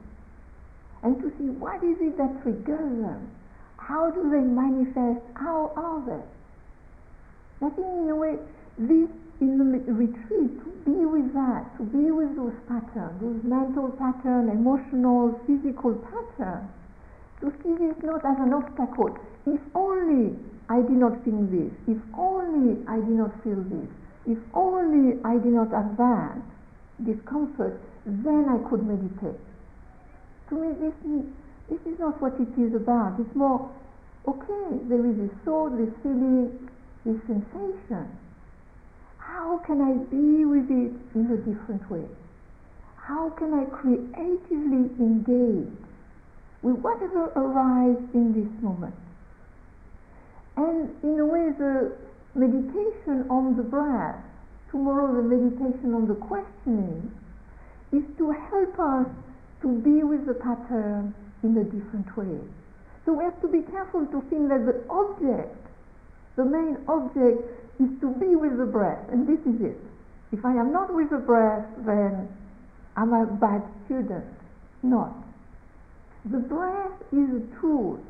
and 1.03 1.21
to 1.21 1.31
see 1.37 1.51
what 1.59 1.83
is 1.83 1.97
it 2.01 2.17
that 2.17 2.43
triggers 2.43 3.03
them, 3.03 3.31
how 3.77 4.11
do 4.11 4.31
they 4.31 4.41
manifest, 4.41 5.21
how 5.35 5.73
are 5.77 6.01
they. 6.07 6.25
Think 7.61 7.79
in 7.79 8.09
a 8.11 8.15
way, 8.15 8.37
this 8.79 9.11
in 9.41 9.59
the 9.59 9.93
retreat, 9.93 10.53
to 10.65 10.71
be 10.85 11.05
with 11.05 11.33
that, 11.35 11.77
to 11.77 11.85
be 11.85 12.11
with 12.11 12.37
those 12.37 12.55
patterns, 12.69 13.21
those 13.21 13.43
mental 13.43 13.91
patterns, 13.91 14.51
emotional, 14.51 15.39
physical 15.47 15.95
patterns, 15.95 16.71
to 17.41 17.53
see 17.63 17.75
this 17.75 17.97
not 18.03 18.25
as 18.25 18.39
an 18.39 18.55
obstacle. 18.55 19.19
If 19.47 19.61
only 19.75 20.39
I 20.69 20.83
did 20.83 20.99
not 20.99 21.23
think 21.25 21.51
this, 21.51 21.73
if 21.87 21.99
only 22.19 22.83
I 22.89 22.97
did 22.97 23.15
not 23.15 23.31
feel 23.45 23.63
this, 23.63 23.89
if 24.27 24.39
only 24.53 25.19
I 25.25 25.35
did 25.39 25.55
not 25.55 25.71
have 25.71 25.97
that, 25.97 26.43
discomfort, 27.05 27.81
then 28.05 28.47
I 28.51 28.59
could 28.69 28.83
meditate. 28.83 29.39
To 30.49 30.55
me, 30.55 30.75
this 30.81 30.95
is, 31.07 31.23
this 31.71 31.93
is 31.93 31.99
not 31.99 32.21
what 32.21 32.35
it 32.41 32.51
is 32.59 32.75
about. 32.75 33.19
It's 33.21 33.35
more, 33.37 33.71
okay, 34.27 34.79
there 34.89 35.07
is 35.07 35.17
this 35.17 35.31
thought, 35.45 35.77
this 35.79 35.95
feeling, 36.03 36.51
this 37.05 37.19
sensation. 37.27 38.11
How 39.19 39.59
can 39.67 39.81
I 39.83 39.95
be 40.11 40.45
with 40.45 40.67
it 40.71 40.95
in 41.15 41.31
a 41.31 41.39
different 41.47 41.89
way? 41.91 42.07
How 42.97 43.31
can 43.31 43.55
I 43.55 43.65
creatively 43.71 44.91
engage 44.99 45.71
with 46.63 46.77
whatever 46.83 47.31
arises 47.37 48.03
in 48.15 48.35
this 48.35 48.63
moment? 48.63 48.95
And 50.57 50.91
in 51.03 51.21
a 51.21 51.27
way, 51.27 51.51
the 51.59 51.97
meditation 52.35 53.27
on 53.31 53.57
the 53.57 53.63
breath 53.63 54.23
tomorrow 54.71 55.09
the 55.15 55.23
meditation 55.23 55.95
on 55.95 56.07
the 56.09 56.15
questioning 56.15 57.11
is 57.93 58.05
to 58.19 58.31
help 58.33 58.79
us 58.79 59.09
to 59.63 59.69
be 59.81 60.03
with 60.03 60.27
the 60.27 60.35
pattern 60.35 61.15
in 61.43 61.57
a 61.57 61.65
different 61.65 62.09
way. 62.17 62.41
So 63.05 63.13
we 63.13 63.25
have 63.25 63.41
to 63.41 63.49
be 63.49 63.63
careful 63.71 64.05
to 64.07 64.21
think 64.29 64.49
that 64.51 64.67
the 64.67 64.85
object, 64.91 65.57
the 66.37 66.45
main 66.45 66.77
object, 66.89 67.41
is 67.81 67.89
to 68.01 68.13
be 68.21 68.35
with 68.37 68.59
the 68.59 68.67
breath, 68.67 69.09
and 69.11 69.27
this 69.29 69.41
is 69.47 69.61
it. 69.63 69.81
If 70.33 70.45
I 70.45 70.53
am 70.53 70.73
not 70.73 70.93
with 70.93 71.11
the 71.11 71.19
breath, 71.19 71.65
then 71.87 72.29
I'm 72.97 73.13
a 73.13 73.27
bad 73.27 73.63
student. 73.87 74.25
Not. 74.83 75.15
The 76.25 76.39
breath 76.39 77.01
is 77.13 77.31
a 77.31 77.61
tool. 77.61 78.01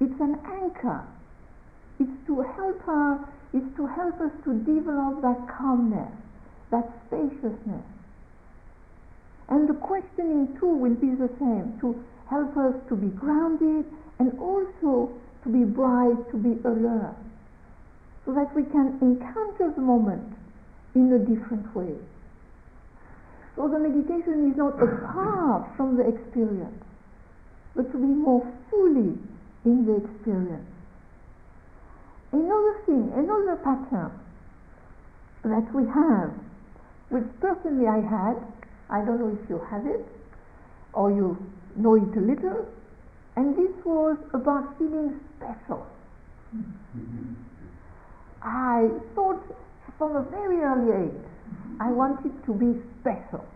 It's 0.00 0.20
an 0.20 0.38
anchor. 0.46 1.04
It's 1.98 2.26
to 2.26 2.42
help 2.42 2.82
us 2.88 3.20
is 3.54 3.62
to 3.76 3.86
help 3.86 4.20
us 4.20 4.32
to 4.44 4.52
develop 4.68 5.22
that 5.22 5.48
calmness, 5.56 6.12
that 6.70 6.84
spaciousness. 7.06 7.84
And 9.48 9.68
the 9.68 9.74
questioning 9.74 10.56
too 10.58 10.74
will 10.76 10.94
be 10.94 11.14
the 11.14 11.30
same, 11.38 11.78
to 11.80 11.96
help 12.28 12.56
us 12.56 12.74
to 12.88 12.96
be 12.96 13.08
grounded 13.08 13.86
and 14.18 14.36
also 14.38 15.12
to 15.44 15.48
be 15.48 15.64
bright, 15.64 16.18
to 16.32 16.36
be 16.36 16.60
alert, 16.66 17.16
so 18.26 18.34
that 18.34 18.54
we 18.54 18.64
can 18.64 18.98
encounter 19.00 19.72
the 19.74 19.80
moment 19.80 20.34
in 20.94 21.12
a 21.12 21.18
different 21.18 21.74
way. 21.74 21.94
So 23.54 23.68
the 23.68 23.78
meditation 23.78 24.50
is 24.50 24.56
not 24.56 24.74
apart 24.82 25.70
from 25.76 25.96
the 25.96 26.04
experience, 26.08 26.82
but 27.74 27.90
to 27.92 27.98
be 27.98 28.04
more 28.04 28.44
fully 28.68 29.16
in 29.64 29.86
the 29.86 29.96
experience. 30.04 30.75
Another 32.36 32.76
thing, 32.84 33.10
another 33.16 33.56
pattern 33.64 34.12
that 35.42 35.74
we 35.74 35.88
have, 35.88 36.34
which 37.08 37.24
personally 37.40 37.86
I 37.88 38.04
had, 38.04 38.36
I 38.90 39.02
don't 39.06 39.20
know 39.20 39.38
if 39.42 39.48
you 39.48 39.58
have 39.70 39.86
it 39.86 40.04
or 40.92 41.10
you 41.10 41.38
know 41.76 41.94
it 41.94 42.14
a 42.14 42.20
little, 42.20 42.68
and 43.36 43.56
this 43.56 43.72
was 43.86 44.18
about 44.34 44.76
feeling 44.76 45.18
special. 45.38 45.86
I 48.42 48.90
thought 49.14 49.42
from 49.96 50.16
a 50.16 50.22
very 50.28 50.60
early 50.60 51.08
age 51.08 51.24
I 51.80 51.88
wanted 51.88 52.36
to 52.44 52.52
be 52.52 52.76
special. 53.00 53.46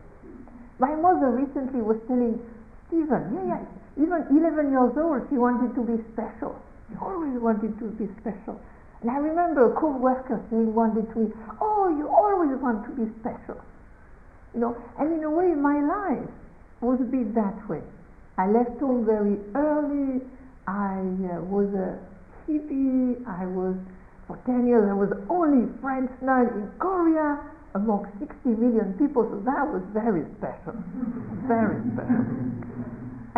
My 0.79 0.95
mother 0.95 1.29
recently 1.29 1.83
was 1.83 1.99
telling 2.09 2.41
Stephen, 2.89 3.45
yeah, 3.45 3.61
yeah, 3.61 4.03
even 4.03 4.25
11 4.41 4.71
years 4.73 4.97
old, 4.97 5.29
she 5.29 5.37
wanted 5.37 5.75
to 5.75 5.83
be 5.85 6.03
special 6.15 6.57
always 7.01 7.39
wanted 7.41 7.79
to 7.79 7.87
be 7.95 8.09
special. 8.21 8.61
And 9.01 9.11
I 9.11 9.17
remember 9.17 9.73
a 9.73 9.81
co-worker 9.81 10.43
saying 10.51 10.75
one 10.75 10.95
day 10.95 11.07
to 11.13 11.19
me, 11.19 11.33
oh, 11.61 11.89
you 11.97 12.09
always 12.09 12.57
want 12.61 12.85
to 12.85 12.93
be 12.93 13.11
special. 13.21 13.61
You 14.55 14.61
know, 14.61 14.77
and 14.99 15.13
in 15.13 15.25
a 15.25 15.31
way 15.31 15.55
my 15.55 15.81
life 15.81 16.29
was 16.81 17.01
a 17.01 17.09
bit 17.09 17.35
that 17.35 17.57
way. 17.69 17.81
I 18.37 18.49
left 18.49 18.81
home 18.81 19.05
very 19.05 19.37
early. 19.55 20.21
I 20.67 21.01
uh, 21.33 21.41
was 21.45 21.69
a 21.77 22.01
hippie. 22.49 23.21
I 23.29 23.47
was, 23.47 23.77
for 24.27 24.37
10 24.47 24.67
years, 24.67 24.89
I 24.89 24.95
was 24.95 25.11
the 25.11 25.23
only 25.29 25.69
French 25.81 26.11
nun 26.21 26.49
in 26.49 26.71
Korea 26.79 27.41
among 27.75 28.11
60 28.19 28.35
million 28.59 28.95
people, 28.99 29.23
so 29.31 29.39
that 29.47 29.63
was 29.69 29.83
very 29.95 30.27
special. 30.39 30.75
very 31.47 31.79
special. 31.95 32.27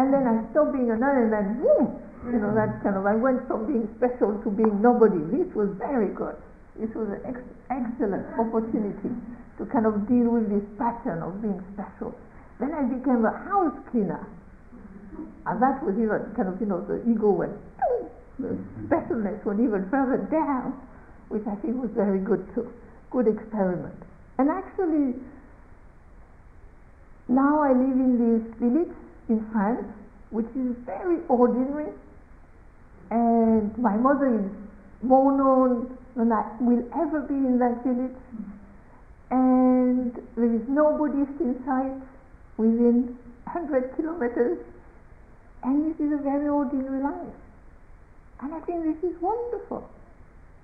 And 0.00 0.08
then 0.08 0.24
I 0.24 0.40
stopped 0.50 0.72
being 0.72 0.90
a 0.90 0.96
nun 0.96 1.28
and 1.28 1.32
then, 1.32 1.60
whoom, 1.60 2.00
you 2.26 2.38
know, 2.38 2.54
that 2.54 2.82
kind 2.82 2.94
of, 2.96 3.06
I 3.06 3.14
went 3.18 3.46
from 3.48 3.66
being 3.66 3.88
special 3.98 4.38
to 4.42 4.48
being 4.50 4.80
nobody. 4.80 5.18
This 5.30 5.50
was 5.54 5.70
very 5.78 6.14
good. 6.14 6.37
This 6.78 6.90
was 6.94 7.11
an 7.11 7.22
ex- 7.26 7.52
excellent 7.68 8.24
opportunity 8.38 9.11
to 9.58 9.62
kind 9.68 9.87
of 9.87 10.06
deal 10.08 10.30
with 10.30 10.48
this 10.48 10.64
pattern 10.78 11.20
of 11.22 11.42
being 11.42 11.61
special. 11.74 12.14
Then 12.61 12.72
I 12.72 12.87
became 12.87 13.26
a 13.26 13.35
house 13.50 13.74
cleaner. 13.90 14.22
And 15.46 15.61
that 15.61 15.82
was 15.82 15.98
even 15.98 16.32
kind 16.38 16.48
of, 16.48 16.61
you 16.62 16.66
know, 16.66 16.80
the 16.87 17.02
ego 17.11 17.30
went, 17.30 17.58
the 18.38 18.56
specialness 18.87 19.44
went 19.44 19.61
even 19.61 19.90
further 19.90 20.24
down, 20.30 20.78
which 21.28 21.42
I 21.46 21.54
think 21.61 21.76
was 21.76 21.90
very 21.92 22.20
good 22.20 22.46
too. 22.54 22.70
Good 23.11 23.26
experiment. 23.28 23.98
And 24.38 24.48
actually, 24.48 25.20
now 27.28 27.61
I 27.61 27.72
live 27.74 27.98
in 27.98 28.16
this 28.16 28.44
village 28.56 28.94
in 29.28 29.44
France, 29.52 29.87
which 30.30 30.48
is 30.56 30.72
very 30.87 31.18
ordinary, 31.28 31.92
and 33.12 33.77
my 33.77 33.94
mother 33.94 34.40
is 34.40 34.51
more 35.03 35.37
known 35.37 35.98
than 36.16 36.33
I 36.33 36.48
will 36.61 36.81
ever 36.96 37.20
be 37.20 37.35
in 37.35 37.59
that 37.59 37.85
village. 37.85 38.16
And 39.31 40.16
there 40.35 40.55
is 40.55 40.64
no 40.66 40.96
Buddhist 40.96 41.37
in 41.40 41.61
sight 41.66 42.01
within 42.57 43.16
100 43.44 43.96
kilometers. 43.96 44.64
And 45.62 45.92
this 45.92 46.01
is 46.01 46.12
a 46.12 46.22
very 46.22 46.48
ordinary 46.48 47.03
life. 47.03 47.37
And 48.40 48.55
I 48.55 48.61
think 48.61 48.83
this 48.85 49.11
is 49.11 49.20
wonderful. 49.20 49.88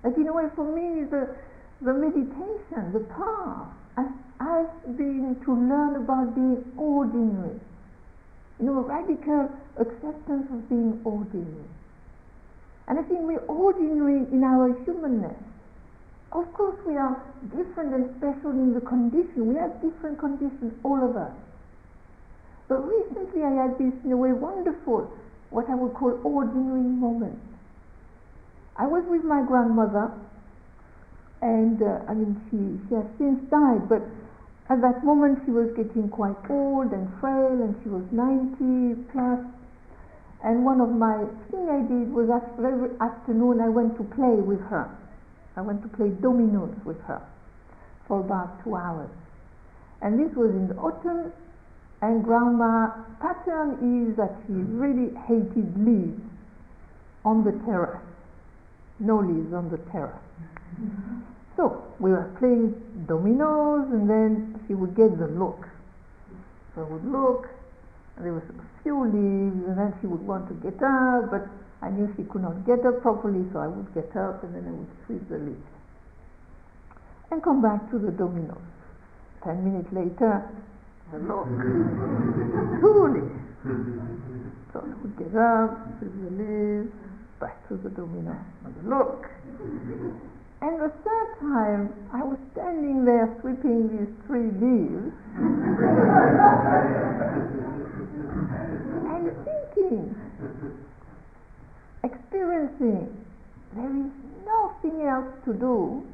Like 0.02 0.16
in 0.16 0.26
a 0.26 0.32
way, 0.32 0.48
for 0.56 0.64
me, 0.64 1.04
the, 1.04 1.36
the 1.82 1.92
meditation, 1.92 2.92
the 2.96 3.04
path, 3.12 3.68
has, 3.96 4.08
has 4.40 4.66
been 4.96 5.36
to 5.44 5.52
learn 5.52 5.96
about 5.96 6.34
being 6.34 6.64
ordinary. 6.78 7.60
You 8.58 8.66
know, 8.66 8.80
radical 8.80 9.50
acceptance 9.76 10.48
of 10.50 10.68
being 10.68 11.00
ordinary. 11.04 11.68
And 12.88 12.98
I 12.98 13.02
think 13.02 13.20
we're 13.20 13.44
ordinary 13.46 14.24
in 14.32 14.42
our 14.42 14.72
humanness. 14.84 15.36
Of 16.32 16.52
course, 16.52 16.76
we 16.86 16.96
are 16.96 17.22
different 17.52 17.94
and 17.94 18.16
special 18.16 18.50
in 18.50 18.72
the 18.72 18.80
condition. 18.80 19.48
We 19.48 19.56
have 19.56 19.80
different 19.80 20.18
conditions, 20.18 20.72
all 20.82 21.04
of 21.04 21.16
us. 21.16 21.32
But 22.68 22.84
recently 22.88 23.44
I 23.44 23.52
had 23.52 23.78
this, 23.78 23.92
in 24.04 24.12
a 24.12 24.16
way, 24.16 24.32
wonderful, 24.32 25.10
what 25.50 25.68
I 25.68 25.74
would 25.74 25.94
call 25.94 26.20
ordinary 26.24 26.80
moment. 26.80 27.38
I 28.76 28.86
was 28.86 29.04
with 29.08 29.24
my 29.24 29.42
grandmother, 29.42 30.12
and 31.40 31.82
uh, 31.82 32.08
I 32.08 32.14
mean, 32.14 32.36
she, 32.48 32.88
she 32.88 32.94
has 32.94 33.04
since 33.16 33.40
died, 33.50 33.88
but 33.88 34.02
at 34.68 34.80
that 34.82 35.04
moment 35.04 35.40
she 35.44 35.50
was 35.50 35.68
getting 35.76 36.08
quite 36.08 36.36
old 36.48 36.92
and 36.92 37.08
frail, 37.20 37.52
and 37.52 37.74
she 37.82 37.88
was 37.88 38.04
90 38.12 39.02
plus, 39.12 39.40
and 40.44 40.64
one 40.64 40.80
of 40.80 40.90
my 40.90 41.24
thing 41.50 41.68
I 41.68 41.82
did 41.82 42.12
was 42.12 42.30
every 42.58 42.90
afternoon 43.00 43.60
I 43.60 43.68
went 43.68 43.96
to 43.96 44.04
play 44.14 44.38
with 44.38 44.60
her. 44.70 44.88
I 45.56 45.62
went 45.62 45.82
to 45.82 45.88
play 45.88 46.10
dominoes 46.22 46.74
with 46.84 47.00
her 47.02 47.20
for 48.06 48.20
about 48.20 48.62
two 48.62 48.76
hours. 48.76 49.10
And 50.00 50.18
this 50.18 50.34
was 50.36 50.50
in 50.50 50.68
the 50.68 50.76
autumn, 50.76 51.32
and 52.00 52.22
grandma 52.22 52.90
pattern 53.20 54.08
is 54.08 54.16
that 54.16 54.30
she 54.46 54.52
really 54.52 55.12
hated 55.26 55.74
leaves 55.76 56.22
on 57.24 57.42
the 57.42 57.52
terrace. 57.66 58.00
No 59.00 59.18
leaves 59.18 59.52
on 59.52 59.70
the 59.70 59.78
terrace. 59.90 60.22
So 61.58 61.82
we 61.98 62.12
were 62.12 62.30
playing 62.38 62.72
dominoes 63.08 63.90
and 63.90 64.08
then 64.08 64.60
she 64.68 64.74
would 64.74 64.94
get 64.94 65.18
the 65.18 65.26
look. 65.26 65.66
So 66.72 66.82
I 66.82 66.88
would 66.88 67.04
look 67.04 67.48
there 68.20 68.32
was 68.32 68.42
a 68.50 68.82
few 68.82 68.98
leaves, 69.04 69.62
and 69.66 69.78
then 69.78 69.94
she 70.00 70.06
would 70.06 70.26
want 70.26 70.48
to 70.48 70.54
get 70.54 70.82
up, 70.82 71.30
but 71.30 71.46
I 71.80 71.90
knew 71.90 72.12
she 72.16 72.24
could 72.24 72.42
not 72.42 72.66
get 72.66 72.84
up 72.84 73.00
properly, 73.02 73.46
so 73.52 73.60
I 73.60 73.68
would 73.68 73.94
get 73.94 74.10
up 74.16 74.42
and 74.42 74.54
then 74.54 74.66
I 74.66 74.72
would 74.72 74.90
sweep 75.06 75.28
the 75.28 75.38
leaves. 75.38 75.62
And 77.30 77.42
come 77.42 77.62
back 77.62 77.90
to 77.90 77.98
the 77.98 78.10
dominoes. 78.10 78.58
Ten 79.44 79.62
minutes 79.62 79.92
later, 79.92 80.42
the 81.12 81.18
look, 81.18 81.46
two. 82.82 83.30
So 84.72 84.80
I 84.82 84.94
would 85.00 85.16
get 85.16 85.36
up, 85.38 85.78
sweep 86.00 86.12
the 86.18 86.30
leaves, 86.34 86.90
back 87.38 87.68
to 87.68 87.76
the 87.76 87.90
domino, 87.90 88.34
and 88.64 88.74
look. 88.88 89.30
And 90.60 90.80
the 90.82 90.90
third 91.06 91.38
time, 91.38 91.94
I 92.12 92.24
was 92.24 92.38
standing 92.52 93.04
there 93.04 93.30
sweeping 93.40 93.86
these 93.94 94.10
three 94.26 94.50
leaves 94.58 95.14
experiencing, 102.04 103.24
there 103.74 103.90
is 103.90 104.12
nothing 104.44 105.02
else 105.06 105.34
to 105.44 105.52
do 105.52 106.06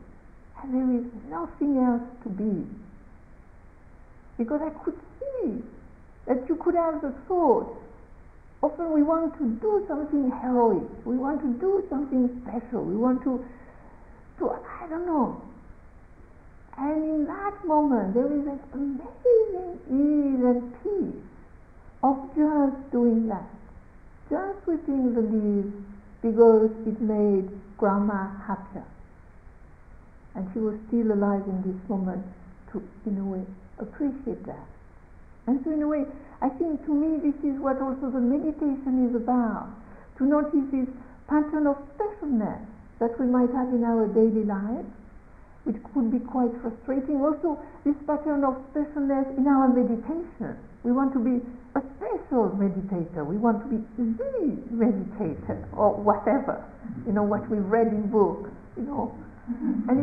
and 0.63 0.75
there 0.75 0.91
is 0.99 1.07
nothing 1.29 1.79
else 1.79 2.03
to 2.23 2.29
be. 2.31 2.67
Because 4.39 4.61
I 4.63 4.71
could 4.85 4.99
see 5.21 5.63
that 6.27 6.49
you 6.49 6.57
could 6.57 6.75
have 6.75 7.03
the 7.03 7.13
thought, 7.29 7.77
often 8.63 8.93
we 8.93 9.03
want 9.03 9.37
to 9.39 9.45
do 9.61 9.85
something 9.87 10.33
heroic, 10.43 10.89
we 11.05 11.17
want 11.17 11.41
to 11.43 11.53
do 11.61 11.85
something 11.91 12.43
special, 12.43 12.83
we 12.83 12.97
want 12.97 13.23
to, 13.25 13.45
to 14.39 14.51
I 14.51 14.89
don't 14.89 15.07
know, 15.07 15.43
and 16.77 17.05
in 17.05 17.25
that 17.27 17.65
moment, 17.65 18.15
there 18.15 18.27
is 18.27 18.47
an 18.47 18.61
amazing 18.73 19.79
ease 19.87 20.43
and 20.45 20.75
peace 20.83 21.23
of 22.03 22.17
just 22.35 22.91
doing 22.91 23.29
that. 23.29 23.54
Just 24.31 24.65
sweeping 24.65 25.15
the 25.15 25.21
leaves 25.21 25.75
because 26.23 26.71
it 26.87 27.01
made 27.01 27.51
grandma 27.77 28.31
happier. 28.47 28.85
And 30.35 30.49
she 30.53 30.59
was 30.59 30.75
still 30.89 31.13
alive 31.13 31.45
in 31.47 31.63
this 31.63 31.89
moment 31.89 32.25
to, 32.73 32.83
in 33.07 33.19
a 33.19 33.25
way, 33.25 33.45
appreciate 33.79 34.45
that. 34.47 34.67
And 35.47 35.61
so, 35.63 35.71
in 35.71 35.83
a 35.83 35.89
way, 35.89 36.05
I 36.41 36.49
think 36.49 36.85
to 36.87 36.93
me 36.95 37.21
this 37.21 37.37
is 37.45 37.61
what 37.61 37.81
also 37.81 38.11
the 38.11 38.21
meditation 38.21 39.09
is 39.09 39.15
about 39.15 39.69
to 40.19 40.25
notice 40.25 40.65
this 40.73 40.89
pattern 41.29 41.67
of 41.67 41.77
specialness 41.95 42.65
that 42.99 43.19
we 43.21 43.27
might 43.27 43.53
have 43.53 43.69
in 43.69 43.85
our 43.85 44.09
daily 44.09 44.45
lives 44.45 44.89
which 45.65 45.77
could 45.93 46.13
be 46.13 46.21
quite 46.21 46.53
frustrating. 46.61 47.21
Also, 47.25 47.59
this 47.85 47.97
pattern 48.07 48.45
of 48.45 48.57
specialness 48.73 49.27
in 49.37 49.49
our 49.49 49.69
meditation. 49.69 50.57
We 50.85 50.93
want 50.93 51.13
to 51.15 51.21
be 51.21 51.41
a 51.75 51.83
special 51.99 52.55
meditator. 52.55 53.27
We 53.27 53.37
want 53.37 53.63
to 53.63 53.69
be 53.69 53.79
the 53.99 54.05
meditator 54.71 55.67
or 55.77 55.95
whatever. 55.95 56.65
You 57.07 57.13
know 57.13 57.23
what 57.23 57.49
we 57.51 57.59
read 57.59 57.89
in 57.89 58.11
books. 58.11 58.51
You 58.77 58.85
know, 58.85 59.15
mm-hmm. 59.51 59.91
and 59.91 59.99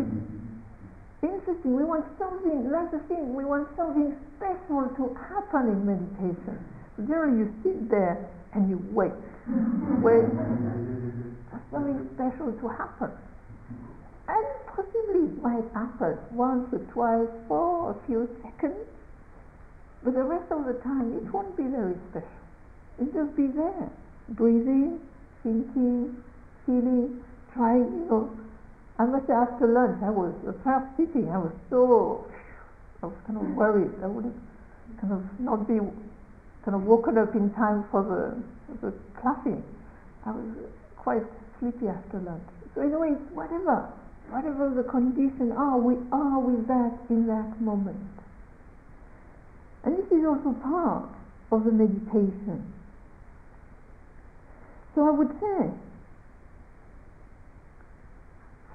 it's 1.24 1.32
interesting. 1.32 1.76
We 1.76 1.84
want 1.84 2.06
something. 2.20 2.70
That's 2.72 2.92
the 2.92 3.00
thing. 3.08 3.36
We 3.36 3.46
want 3.46 3.68
something 3.76 4.16
special 4.38 4.90
to 4.96 5.04
happen 5.16 5.72
in 5.72 5.86
meditation. 5.86 6.60
So 6.98 7.04
generally, 7.04 7.40
you 7.40 7.48
sit 7.64 7.90
there 7.90 8.30
and 8.54 8.70
you 8.70 8.84
wait, 8.92 9.16
mm-hmm. 9.48 10.02
wait 10.04 10.28
for 11.52 11.60
something 11.72 12.10
special 12.16 12.52
to 12.52 12.68
happen. 12.68 13.12
And 14.28 14.46
possibly 14.68 15.28
it 15.28 15.42
might 15.44 15.68
happen 15.74 16.18
once 16.32 16.68
or 16.72 16.80
twice 16.94 17.32
for 17.48 17.92
a 17.92 17.96
few 18.08 18.30
seconds, 18.44 18.80
but 20.04 20.14
the 20.14 20.24
rest 20.24 20.52
of 20.52 20.66
the 20.66 20.74
time 20.82 21.14
it 21.18 21.32
won't 21.34 21.56
be 21.56 21.64
very 21.64 21.96
special. 22.10 22.28
It'll 23.00 23.26
just 23.26 23.36
be 23.36 23.48
there, 23.48 23.90
breathing, 24.30 25.00
thinking, 25.44 26.18
feeling, 26.66 27.24
trying, 27.54 27.86
you 27.86 28.06
know. 28.10 28.30
I 29.00 29.06
must 29.06 29.28
say 29.28 29.34
after 29.34 29.68
lunch 29.68 30.02
I 30.04 30.10
was, 30.10 30.34
first 30.64 30.86
sitting, 30.98 31.30
I 31.30 31.38
was 31.38 31.54
so, 31.70 32.26
I 33.02 33.08
was 33.08 33.16
kind 33.26 33.38
of 33.38 33.56
worried. 33.56 33.92
I 34.04 34.08
would 34.08 34.30
kind 35.00 35.14
of 35.14 35.24
not 35.40 35.68
be 35.68 35.80
kind 36.66 36.76
of 36.76 36.84
woken 36.84 37.18
up 37.18 37.34
in 37.34 37.50
time 37.54 37.86
for 37.90 38.06
the, 38.06 38.38
the 38.86 38.94
classing. 39.20 39.64
I 40.26 40.32
was 40.32 40.46
quite 40.98 41.24
sleepy 41.60 41.88
after 41.88 42.20
lunch. 42.20 42.46
So 42.76 42.82
in 42.82 42.94
a 42.94 43.00
way, 43.00 43.10
whatever 43.34 43.90
whatever 44.32 44.72
the 44.72 44.88
condition 44.90 45.52
are, 45.52 45.78
we 45.78 45.96
are 46.12 46.40
with 46.40 46.66
that 46.68 46.98
in 47.10 47.28
that 47.28 47.60
moment. 47.60 48.00
And 49.84 49.98
this 49.98 50.06
is 50.12 50.26
also 50.26 50.54
part 50.62 51.10
of 51.52 51.64
the 51.66 51.72
meditation. 51.72 52.74
So 54.94 55.08
I 55.08 55.12
would 55.12 55.32
say, 55.40 55.72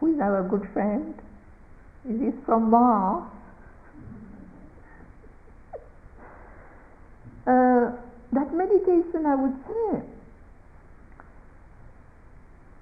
who 0.01 0.15
is 0.15 0.21
our 0.21 0.43
good 0.49 0.69
friend. 0.73 1.15
Is 2.09 2.21
this 2.21 2.35
from 2.45 2.71
Mars? 2.71 3.25
Uh, 7.47 7.93
that 8.33 8.53
meditation, 8.53 9.25
I 9.25 9.37
would 9.37 9.55
say, 9.69 10.03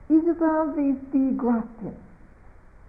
is 0.08 0.26
about 0.26 0.74
this 0.74 0.96
degrasping. 1.12 1.96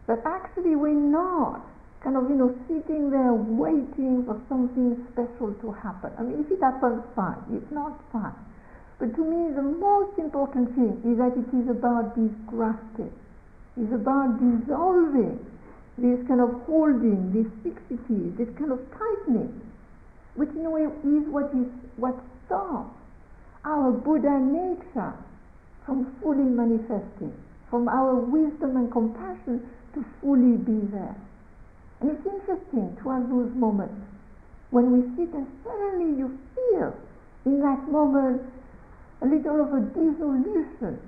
That 0.07 0.21
actually 0.25 0.77
we're 0.77 0.93
not 0.93 1.67
kind 2.06 2.16
of, 2.16 2.30
you 2.30 2.38
know, 2.38 2.53
sitting 2.70 3.10
there 3.10 3.34
waiting 3.34 4.22
for 4.30 4.38
something 4.47 4.93
special 5.10 5.58
to 5.58 5.74
happen. 5.74 6.14
I 6.20 6.22
mean, 6.22 6.45
if 6.45 6.53
it 6.53 6.62
happens, 6.62 7.01
fine. 7.18 7.41
If 7.49 7.66
not, 7.74 7.97
fine. 8.14 8.38
But 9.01 9.18
to 9.18 9.22
me, 9.26 9.49
the 9.58 9.66
most 9.66 10.14
important 10.22 10.70
thing 10.78 11.01
is 11.01 11.18
that 11.18 11.34
it 11.34 11.49
is 11.49 11.66
about 11.66 12.14
this 12.14 12.30
grasping. 12.45 13.10
It's 13.76 13.91
about 13.91 14.38
dissolving 14.38 15.41
this 15.97 16.22
kind 16.30 16.39
of 16.39 16.62
holding, 16.70 17.34
this 17.34 17.49
fixity, 17.66 18.30
this 18.38 18.53
kind 18.53 18.72
of 18.72 18.80
tightening, 18.93 19.49
which 20.36 20.53
in 20.53 20.64
a 20.64 20.70
way 20.70 20.86
is 20.86 21.26
what 21.34 21.49
is 21.58 21.68
what 21.97 22.16
stops 22.45 22.93
our 23.66 23.91
Buddha 23.91 24.38
nature 24.39 25.14
from 25.86 26.14
fully 26.22 26.45
manifesting, 26.45 27.34
from 27.70 27.89
our 27.89 28.14
wisdom 28.14 28.78
and 28.78 28.91
compassion 28.91 29.66
to 29.95 30.06
fully 30.22 30.56
be 30.62 30.86
there. 30.93 31.16
And 32.06 32.14
it's 32.14 32.28
interesting 32.28 32.95
to 33.01 33.10
have 33.10 33.28
those 33.30 33.49
moments 33.56 33.97
when 34.70 34.93
we 34.93 35.01
sit 35.18 35.34
and 35.34 35.47
suddenly 35.66 36.20
you 36.20 36.38
feel 36.53 36.93
in 37.47 37.60
that 37.62 37.89
moment 37.89 38.43
a 39.24 39.26
little 39.26 39.66
of 39.66 39.74
a 39.74 39.82
dissolution 39.89 41.01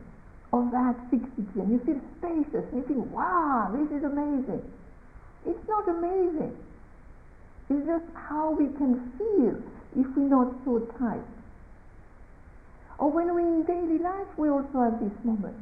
of 0.53 0.71
that 0.71 0.95
fixity 1.11 1.53
and 1.61 1.69
you 1.69 1.77
feel 1.85 2.01
spacious 2.17 2.65
and 2.73 2.81
you 2.81 2.85
think, 2.87 3.13
wow, 3.13 3.69
this 3.77 3.95
is 3.95 4.05
amazing. 4.05 4.65
It's 5.45 5.67
not 5.69 5.87
amazing. 5.87 6.57
It's 7.69 7.85
just 7.85 8.05
how 8.15 8.57
we 8.57 8.65
can 8.65 8.97
feel 9.19 9.61
if 10.01 10.07
we're 10.17 10.33
not 10.33 10.51
so 10.65 10.79
tight. 10.97 11.21
Or 12.97 13.11
when 13.11 13.35
we're 13.35 13.45
in 13.45 13.63
daily 13.69 13.99
life, 13.99 14.33
we 14.35 14.49
also 14.49 14.81
have 14.81 14.99
this 14.99 15.13
moment. 15.23 15.61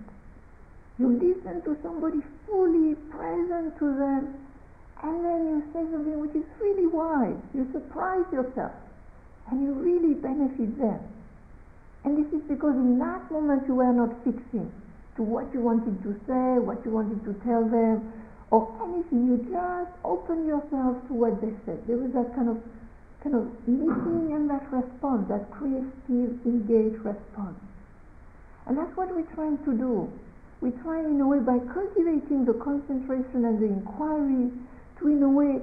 You 0.98 1.12
listen 1.12 1.62
to 1.64 1.76
somebody 1.84 2.20
fully 2.48 2.96
present 3.12 3.78
to 3.80 3.86
them, 4.00 4.45
and 5.06 5.22
then 5.22 5.41
you 5.45 5.62
say 5.70 5.86
something 5.93 6.18
which 6.18 6.34
is 6.34 6.49
really 6.58 6.89
wise. 6.89 7.38
You 7.53 7.70
surprise 7.72 8.26
yourself, 8.34 8.74
and 9.51 9.62
you 9.62 9.72
really 9.78 10.18
benefit 10.18 10.82
them. 10.82 10.97
And 12.03 12.18
this 12.18 12.34
is 12.34 12.41
because 12.49 12.74
in 12.74 12.97
that 12.97 13.30
moment 13.30 13.70
you 13.70 13.76
were 13.76 13.93
not 13.93 14.18
fixing 14.26 14.74
to 15.16 15.22
what 15.22 15.45
you 15.53 15.62
wanted 15.62 16.01
to 16.01 16.18
say, 16.26 16.58
what 16.58 16.82
you 16.86 16.89
wanted 16.89 17.22
to 17.22 17.38
tell 17.45 17.62
them, 17.70 18.14
or 18.49 18.66
anything. 18.82 19.30
You 19.30 19.38
just 19.45 19.93
open 20.03 20.45
yourself 20.49 20.97
to 21.08 21.14
what 21.14 21.38
they 21.38 21.53
said. 21.66 21.86
There 21.86 21.97
was 21.97 22.10
that 22.18 22.34
kind 22.34 22.49
of 22.49 22.58
kind 23.22 23.36
of 23.38 23.49
listening 23.66 24.34
and 24.34 24.49
that 24.49 24.66
response, 24.70 25.26
that 25.30 25.49
creative, 25.49 26.38
engaged 26.45 27.01
response. 27.01 27.58
And 28.66 28.78
that's 28.78 28.95
what 28.97 29.10
we're 29.14 29.30
trying 29.34 29.58
to 29.66 29.74
do. 29.74 30.10
We're 30.62 30.78
trying 30.82 31.06
in 31.06 31.22
a 31.22 31.28
way 31.28 31.39
by 31.39 31.58
cultivating 31.74 32.45
the 32.45 32.53
concentration 32.53 33.45
and 33.45 33.58
the 33.58 33.66
inquiry 33.66 34.53
to 35.00 35.08
in 35.08 35.24
a 35.24 35.30
way 35.30 35.60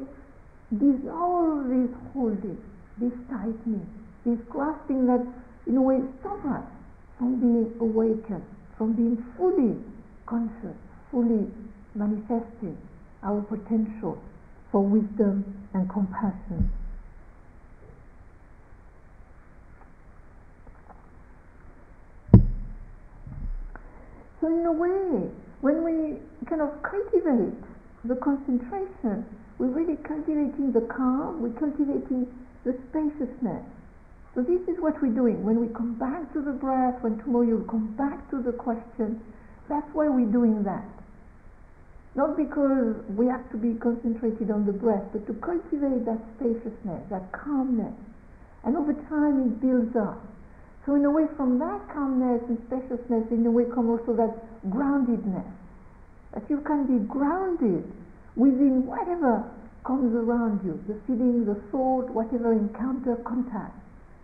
dissolve 0.73 1.69
this 1.69 1.91
holding, 2.13 2.59
this 2.99 3.13
tightening, 3.31 3.87
this 4.25 4.39
grasping 4.49 5.07
that 5.07 5.27
in 5.67 5.77
a 5.77 5.83
way 5.83 6.01
stop 6.21 6.45
us 6.47 6.65
from 7.19 7.41
being 7.41 7.73
awakened, 7.81 8.45
from 8.77 8.93
being 8.95 9.23
fully 9.37 9.77
conscious, 10.27 10.77
fully 11.11 11.47
manifesting 11.95 12.77
our 13.23 13.41
potential 13.43 14.19
for 14.71 14.83
wisdom 14.83 15.45
and 15.75 15.89
compassion. 15.91 16.71
So 24.41 24.49
in 24.49 24.67
a 24.67 24.73
way, 24.73 25.31
when 25.61 25.85
we 25.85 26.19
kind 26.49 26.63
of 26.63 26.71
cultivate 26.83 27.55
the 28.05 28.17
concentration, 28.17 29.25
we're 29.59 29.71
really 29.71 29.97
cultivating 30.03 30.73
the 30.73 30.83
calm, 30.91 31.43
we're 31.43 31.55
cultivating 31.59 32.27
the 32.65 32.75
spaciousness. 32.91 33.63
So 34.35 34.43
this 34.43 34.61
is 34.67 34.81
what 34.81 35.01
we're 35.03 35.15
doing. 35.15 35.45
When 35.45 35.61
we 35.61 35.69
come 35.75 35.95
back 35.95 36.33
to 36.33 36.41
the 36.41 36.53
breath, 36.53 37.03
when 37.03 37.19
tomorrow 37.19 37.47
you'll 37.47 37.71
come 37.71 37.95
back 37.95 38.31
to 38.31 38.43
the 38.43 38.53
question, 38.53 39.21
that's 39.69 39.87
why 39.93 40.09
we're 40.09 40.33
doing 40.33 40.65
that. 40.65 40.89
Not 42.15 42.37
because 42.37 42.97
we 43.17 43.27
have 43.27 43.45
to 43.53 43.57
be 43.57 43.79
concentrated 43.79 44.51
on 44.51 44.67
the 44.67 44.73
breath, 44.73 45.05
but 45.13 45.27
to 45.27 45.35
cultivate 45.41 46.05
that 46.05 46.21
spaciousness, 46.37 47.09
that 47.09 47.33
calmness. 47.33 47.95
And 48.65 48.77
over 48.77 48.93
time 49.09 49.47
it 49.47 49.61
builds 49.61 49.97
up. 49.97 50.21
So 50.85 50.95
in 50.97 51.05
a 51.05 51.11
way, 51.11 51.25
from 51.37 51.59
that 51.61 51.81
calmness 51.95 52.43
and 52.49 52.59
spaciousness, 52.67 53.31
in 53.31 53.47
a 53.47 53.51
way, 53.51 53.65
come 53.73 53.89
also 53.89 54.13
that 54.17 54.35
groundedness. 54.69 55.47
That 56.35 56.49
you 56.49 56.61
can 56.63 56.87
be 56.87 57.05
grounded 57.07 57.85
within 58.37 58.87
whatever 58.87 59.45
comes 59.85 60.15
around 60.15 60.65
you, 60.65 60.81
the 60.89 60.97
feeling, 61.07 61.45
the 61.45 61.61
thought, 61.71 62.09
whatever 62.11 62.53
encounter, 62.53 63.17
contact. 63.27 63.77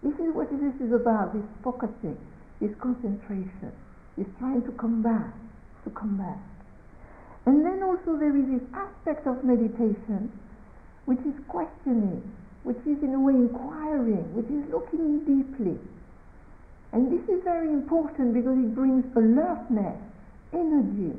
This 0.02 0.14
is 0.14 0.32
what 0.32 0.48
this 0.50 0.74
is 0.80 0.92
about, 0.92 1.34
this 1.34 1.44
focusing, 1.62 2.16
this 2.60 2.70
concentration, 2.80 3.72
this 4.16 4.26
trying 4.38 4.62
to 4.62 4.72
come 4.72 5.02
back, 5.02 5.34
to 5.84 5.90
come 5.90 6.16
back. 6.16 6.38
And 7.46 7.64
then 7.64 7.82
also 7.82 8.16
there 8.16 8.36
is 8.36 8.46
this 8.46 8.66
aspect 8.72 9.26
of 9.26 9.44
meditation 9.44 10.30
which 11.04 11.20
is 11.20 11.34
questioning, 11.48 12.22
which 12.62 12.78
is 12.86 13.02
in 13.02 13.14
a 13.14 13.20
way 13.20 13.34
inquiring, 13.34 14.32
which 14.36 14.48
is 14.48 14.64
looking 14.70 15.24
deeply 15.24 15.76
and 16.92 17.12
this 17.12 17.28
is 17.28 17.42
very 17.44 17.68
important 17.68 18.32
because 18.32 18.56
it 18.56 18.74
brings 18.74 19.04
alertness, 19.14 20.00
energy 20.52 21.12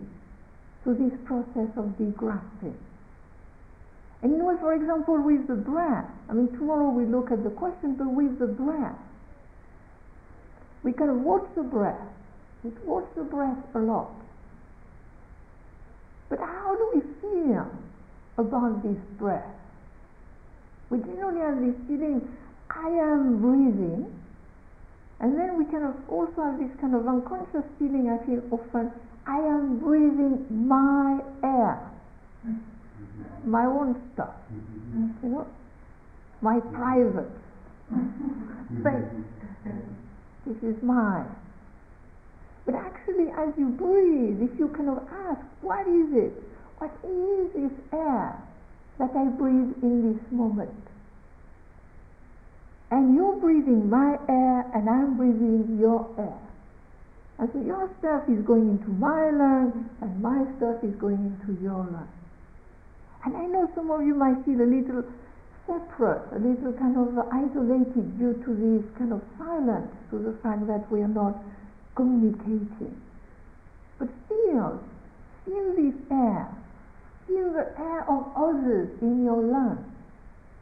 to 0.84 0.94
this 0.94 1.18
process 1.26 1.70
of 1.78 1.86
degrasping. 2.00 2.76
And 4.22 4.32
you 4.32 4.38
know, 4.38 4.58
for 4.60 4.74
example, 4.74 5.22
with 5.22 5.48
the 5.48 5.56
breath, 5.56 6.10
I 6.30 6.34
mean, 6.34 6.50
tomorrow 6.50 6.90
we 6.90 7.06
look 7.06 7.32
at 7.32 7.44
the 7.44 7.50
question, 7.50 7.96
but 7.96 8.08
with 8.08 8.40
the 8.40 8.48
breath, 8.48 9.00
we 10.84 10.92
kind 10.94 11.10
of 11.10 11.18
watch 11.18 11.48
the 11.56 11.64
breath. 11.64 12.02
We 12.64 12.72
watch 12.84 13.06
the 13.16 13.24
breath 13.24 13.58
a 13.76 13.80
lot. 13.80 14.12
But 16.30 16.40
how 16.40 16.76
do 16.76 16.92
we 16.96 17.02
feel 17.22 17.68
about 18.38 18.84
this 18.84 18.98
breath? 19.18 19.56
We 20.90 21.00
generally 21.00 21.40
have 21.40 21.60
this 21.60 21.76
feeling, 21.88 22.28
I 22.70 22.90
am 22.90 23.42
breathing, 23.42 24.14
and 25.20 25.38
then 25.38 25.58
we 25.58 25.66
kind 25.66 25.84
of 25.84 25.96
also 26.10 26.44
have 26.44 26.60
this 26.60 26.72
kind 26.80 26.96
of 26.96 27.08
unconscious 27.08 27.66
feeling 27.78 28.10
I 28.10 28.26
feel 28.26 28.42
often 28.52 28.92
I 29.30 29.38
am 29.38 29.78
breathing 29.78 30.46
my 30.50 31.20
air, 31.44 31.92
my 33.46 33.66
own 33.66 34.02
stuff, 34.14 34.34
you 34.52 35.30
know, 35.30 35.48
my 36.42 36.60
private 36.74 37.30
space. 38.80 39.24
This 40.48 40.58
is 40.64 40.82
mine. 40.82 41.30
But 42.66 42.74
actually, 42.74 43.30
as 43.38 43.54
you 43.58 43.70
breathe, 43.70 44.42
if 44.42 44.58
you 44.58 44.70
kind 44.76 44.90
of 44.90 45.08
ask, 45.28 45.42
what 45.62 45.88
is 45.88 46.10
it? 46.14 46.34
What 46.80 46.92
is 47.04 47.54
this 47.54 47.80
air 47.94 48.42
that 48.98 49.12
I 49.16 49.26
breathe 49.26 49.74
in 49.84 50.14
this 50.14 50.32
moment? 50.32 50.74
and 52.92 53.16
you're 53.16 53.36
breathing 53.36 53.90
my 53.90 54.18
air 54.28 54.66
and 54.74 54.90
I'm 54.90 55.16
breathing 55.16 55.78
your 55.80 56.10
air. 56.18 56.49
And 57.40 57.50
so 57.54 57.60
your 57.64 57.90
stuff 58.00 58.28
is 58.28 58.44
going 58.44 58.68
into 58.68 58.92
my 59.00 59.32
lungs 59.32 59.72
and 60.02 60.22
my 60.22 60.44
stuff 60.58 60.84
is 60.84 60.94
going 61.00 61.24
into 61.40 61.56
your 61.64 61.88
lungs. 61.88 62.12
And 63.24 63.36
I 63.36 63.46
know 63.48 63.72
some 63.76 63.90
of 63.92 64.04
you 64.06 64.14
might 64.14 64.44
feel 64.44 64.60
a 64.60 64.68
little 64.68 65.04
separate, 65.66 66.28
a 66.36 66.40
little 66.40 66.74
kind 66.74 66.98
of 67.00 67.16
isolated 67.32 68.20
due 68.20 68.36
to 68.44 68.52
this 68.52 68.84
kind 68.98 69.14
of 69.14 69.22
silence, 69.38 69.88
to 70.12 70.20
the 70.20 70.36
fact 70.44 70.68
that 70.68 70.92
we 70.92 71.02
are 71.02 71.08
not 71.08 71.40
communicating. 71.96 73.00
But 74.00 74.10
feel, 74.28 74.84
feel 75.46 75.68
this 75.76 75.96
air, 76.12 76.48
feel 77.28 77.54
the 77.54 77.72
air 77.80 78.04
of 78.10 78.28
others 78.36 78.90
in 79.02 79.24
your 79.24 79.42
lungs. 79.42 79.86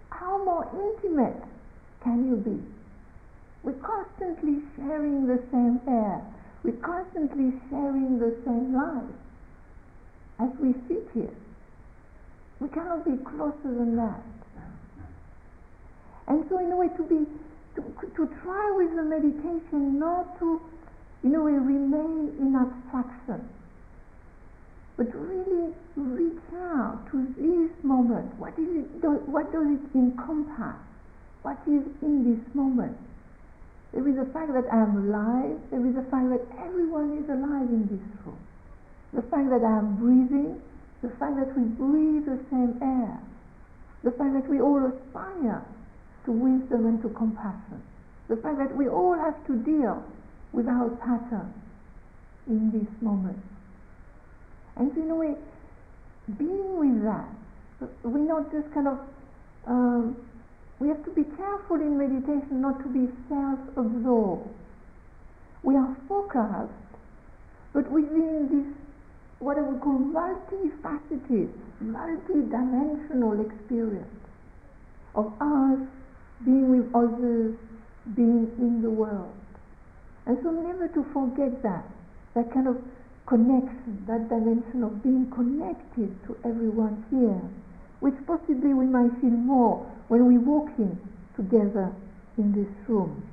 How 0.09 0.43
more 0.43 0.69
intimate 0.78 1.41
can 2.03 2.28
you 2.30 2.36
be? 2.38 2.61
We're 3.63 3.82
constantly 3.82 4.61
sharing 4.75 5.25
the 5.25 5.41
same 5.51 5.82
air. 5.88 6.21
We're 6.64 6.82
constantly 6.84 7.53
sharing 7.70 8.20
the 8.20 8.36
same 8.45 8.76
life. 8.76 9.16
As 10.39 10.49
we 10.60 10.74
sit 10.88 11.08
here, 11.14 11.34
we 12.60 12.68
cannot 12.70 13.05
be 13.05 13.18
closer 13.24 13.64
than 13.64 13.95
that. 13.95 14.24
And 16.28 16.45
so, 16.49 16.60
in 16.60 16.72
a 16.72 16.76
way, 16.76 16.89
to 16.97 17.03
be 17.03 17.26
to, 17.76 17.84
to 18.16 18.36
try 18.43 18.74
with 18.76 18.95
the 18.95 19.03
meditation 19.03 19.99
not 19.99 20.38
to, 20.39 20.62
in 21.24 21.36
a 21.36 21.41
way, 21.41 21.53
remain 21.53 22.36
in 22.39 22.55
abstraction, 22.55 23.47
but 24.97 25.08
really 25.14 25.74
reach 25.95 26.41
out 26.55 27.08
to 27.12 27.28
this 27.38 27.84
moment. 27.84 28.34
What 28.39 28.53
is 28.60 28.68
it? 28.68 29.01
Do, 29.01 29.22
what 29.26 29.51
does 29.53 29.68
it 29.68 29.97
encompass? 29.97 30.76
What 31.43 31.60
is 31.68 31.86
in 32.01 32.24
this 32.26 32.55
moment? 32.55 32.97
There 34.08 34.24
is 34.24 34.26
the 34.26 34.32
fact 34.32 34.53
that 34.53 34.64
I 34.72 34.84
am 34.88 34.95
alive. 35.03 35.60
There 35.70 35.86
is 35.86 35.93
the 35.93 36.08
fact 36.08 36.32
that 36.32 36.39
everyone 36.64 37.20
is 37.20 37.28
alive 37.28 37.68
in 37.68 37.91
this 37.91 37.99
room. 38.24 38.39
The 39.12 39.22
fact 39.24 39.51
that 39.51 39.68
I 39.68 39.80
am 39.84 39.99
breathing. 39.99 40.62
The 41.03 41.10
fact 41.20 41.36
that 41.36 41.51
we 41.58 41.68
breathe 41.76 42.24
the 42.24 42.39
same 42.49 42.80
air. 42.80 43.20
The 44.05 44.12
fact 44.12 44.32
that 44.32 44.47
we 44.47 44.62
all 44.62 44.80
aspire 44.80 45.62
to 46.24 46.32
wisdom 46.32 46.86
and 46.88 47.01
to 47.01 47.10
compassion. 47.10 47.84
The 48.30 48.38
fact 48.38 48.60
that 48.60 48.78
we 48.78 48.88
all 48.88 49.20
have 49.20 49.36
to 49.47 49.53
deal 49.68 50.01
with 50.53 50.70
our 50.70 50.88
pattern 51.03 51.53
in 52.47 52.72
this 52.72 52.88
moment. 53.01 53.43
And 54.78 54.95
in 54.95 55.12
a 55.12 55.16
way, 55.16 55.36
being 56.38 56.80
with 56.80 57.03
that, 57.03 57.28
we're 58.03 58.24
not 58.24 58.53
just 58.53 58.74
kind 58.74 58.88
of, 58.88 58.99
um, 59.68 60.16
we 60.80 60.88
have 60.89 61.03
to 61.05 61.11
be 61.11 61.23
careful 61.36 61.78
in 61.78 61.97
meditation 61.97 62.61
not 62.61 62.80
to 62.84 62.89
be 62.89 63.11
self-absorbed. 63.30 64.49
We 65.63 65.75
are 65.75 65.97
focused, 66.07 66.71
but 67.73 67.89
within 67.91 68.47
this, 68.51 68.75
what 69.39 69.57
I 69.57 69.61
would 69.61 69.82
call 69.82 69.99
multifaceted, 69.99 71.49
multi-dimensional 71.80 73.41
experience 73.45 74.07
of 75.15 75.34
us 75.41 75.80
being 76.45 76.69
with 76.69 76.93
others, 76.93 77.55
being 78.15 78.51
in 78.59 78.82
the 78.82 78.89
world. 78.89 79.34
And 80.28 80.38
so 80.43 80.51
never 80.51 80.88
to 80.89 81.05
forget 81.11 81.63
that, 81.63 81.86
that 82.36 82.53
kind 82.53 82.67
of 82.67 82.78
connection, 83.25 84.05
that 84.07 84.30
dimension 84.30 84.84
of 84.84 85.01
being 85.01 85.32
connected 85.34 86.15
to 86.28 86.38
everyone 86.45 87.03
here, 87.09 87.41
which 87.99 88.15
possibly 88.25 88.73
we 88.73 88.85
might 88.85 89.11
feel 89.21 89.29
more 89.29 89.85
when 90.07 90.25
we're 90.25 90.39
walking 90.39 90.97
together 91.35 91.93
in 92.37 92.53
this 92.53 92.89
room. 92.89 93.23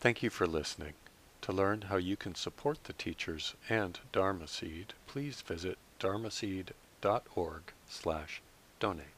Thank 0.00 0.22
you 0.22 0.30
for 0.30 0.46
listening. 0.46 0.94
To 1.42 1.52
learn 1.52 1.82
how 1.82 1.96
you 1.96 2.16
can 2.16 2.34
support 2.34 2.84
the 2.84 2.92
teachers 2.92 3.54
and 3.68 3.98
Dharma 4.12 4.46
Seed, 4.46 4.94
please 5.06 5.40
visit 5.40 5.78
dharma 5.98 6.28
dharmaseed.org 6.28 7.62
slash 7.88 8.42
donate. 8.78 9.17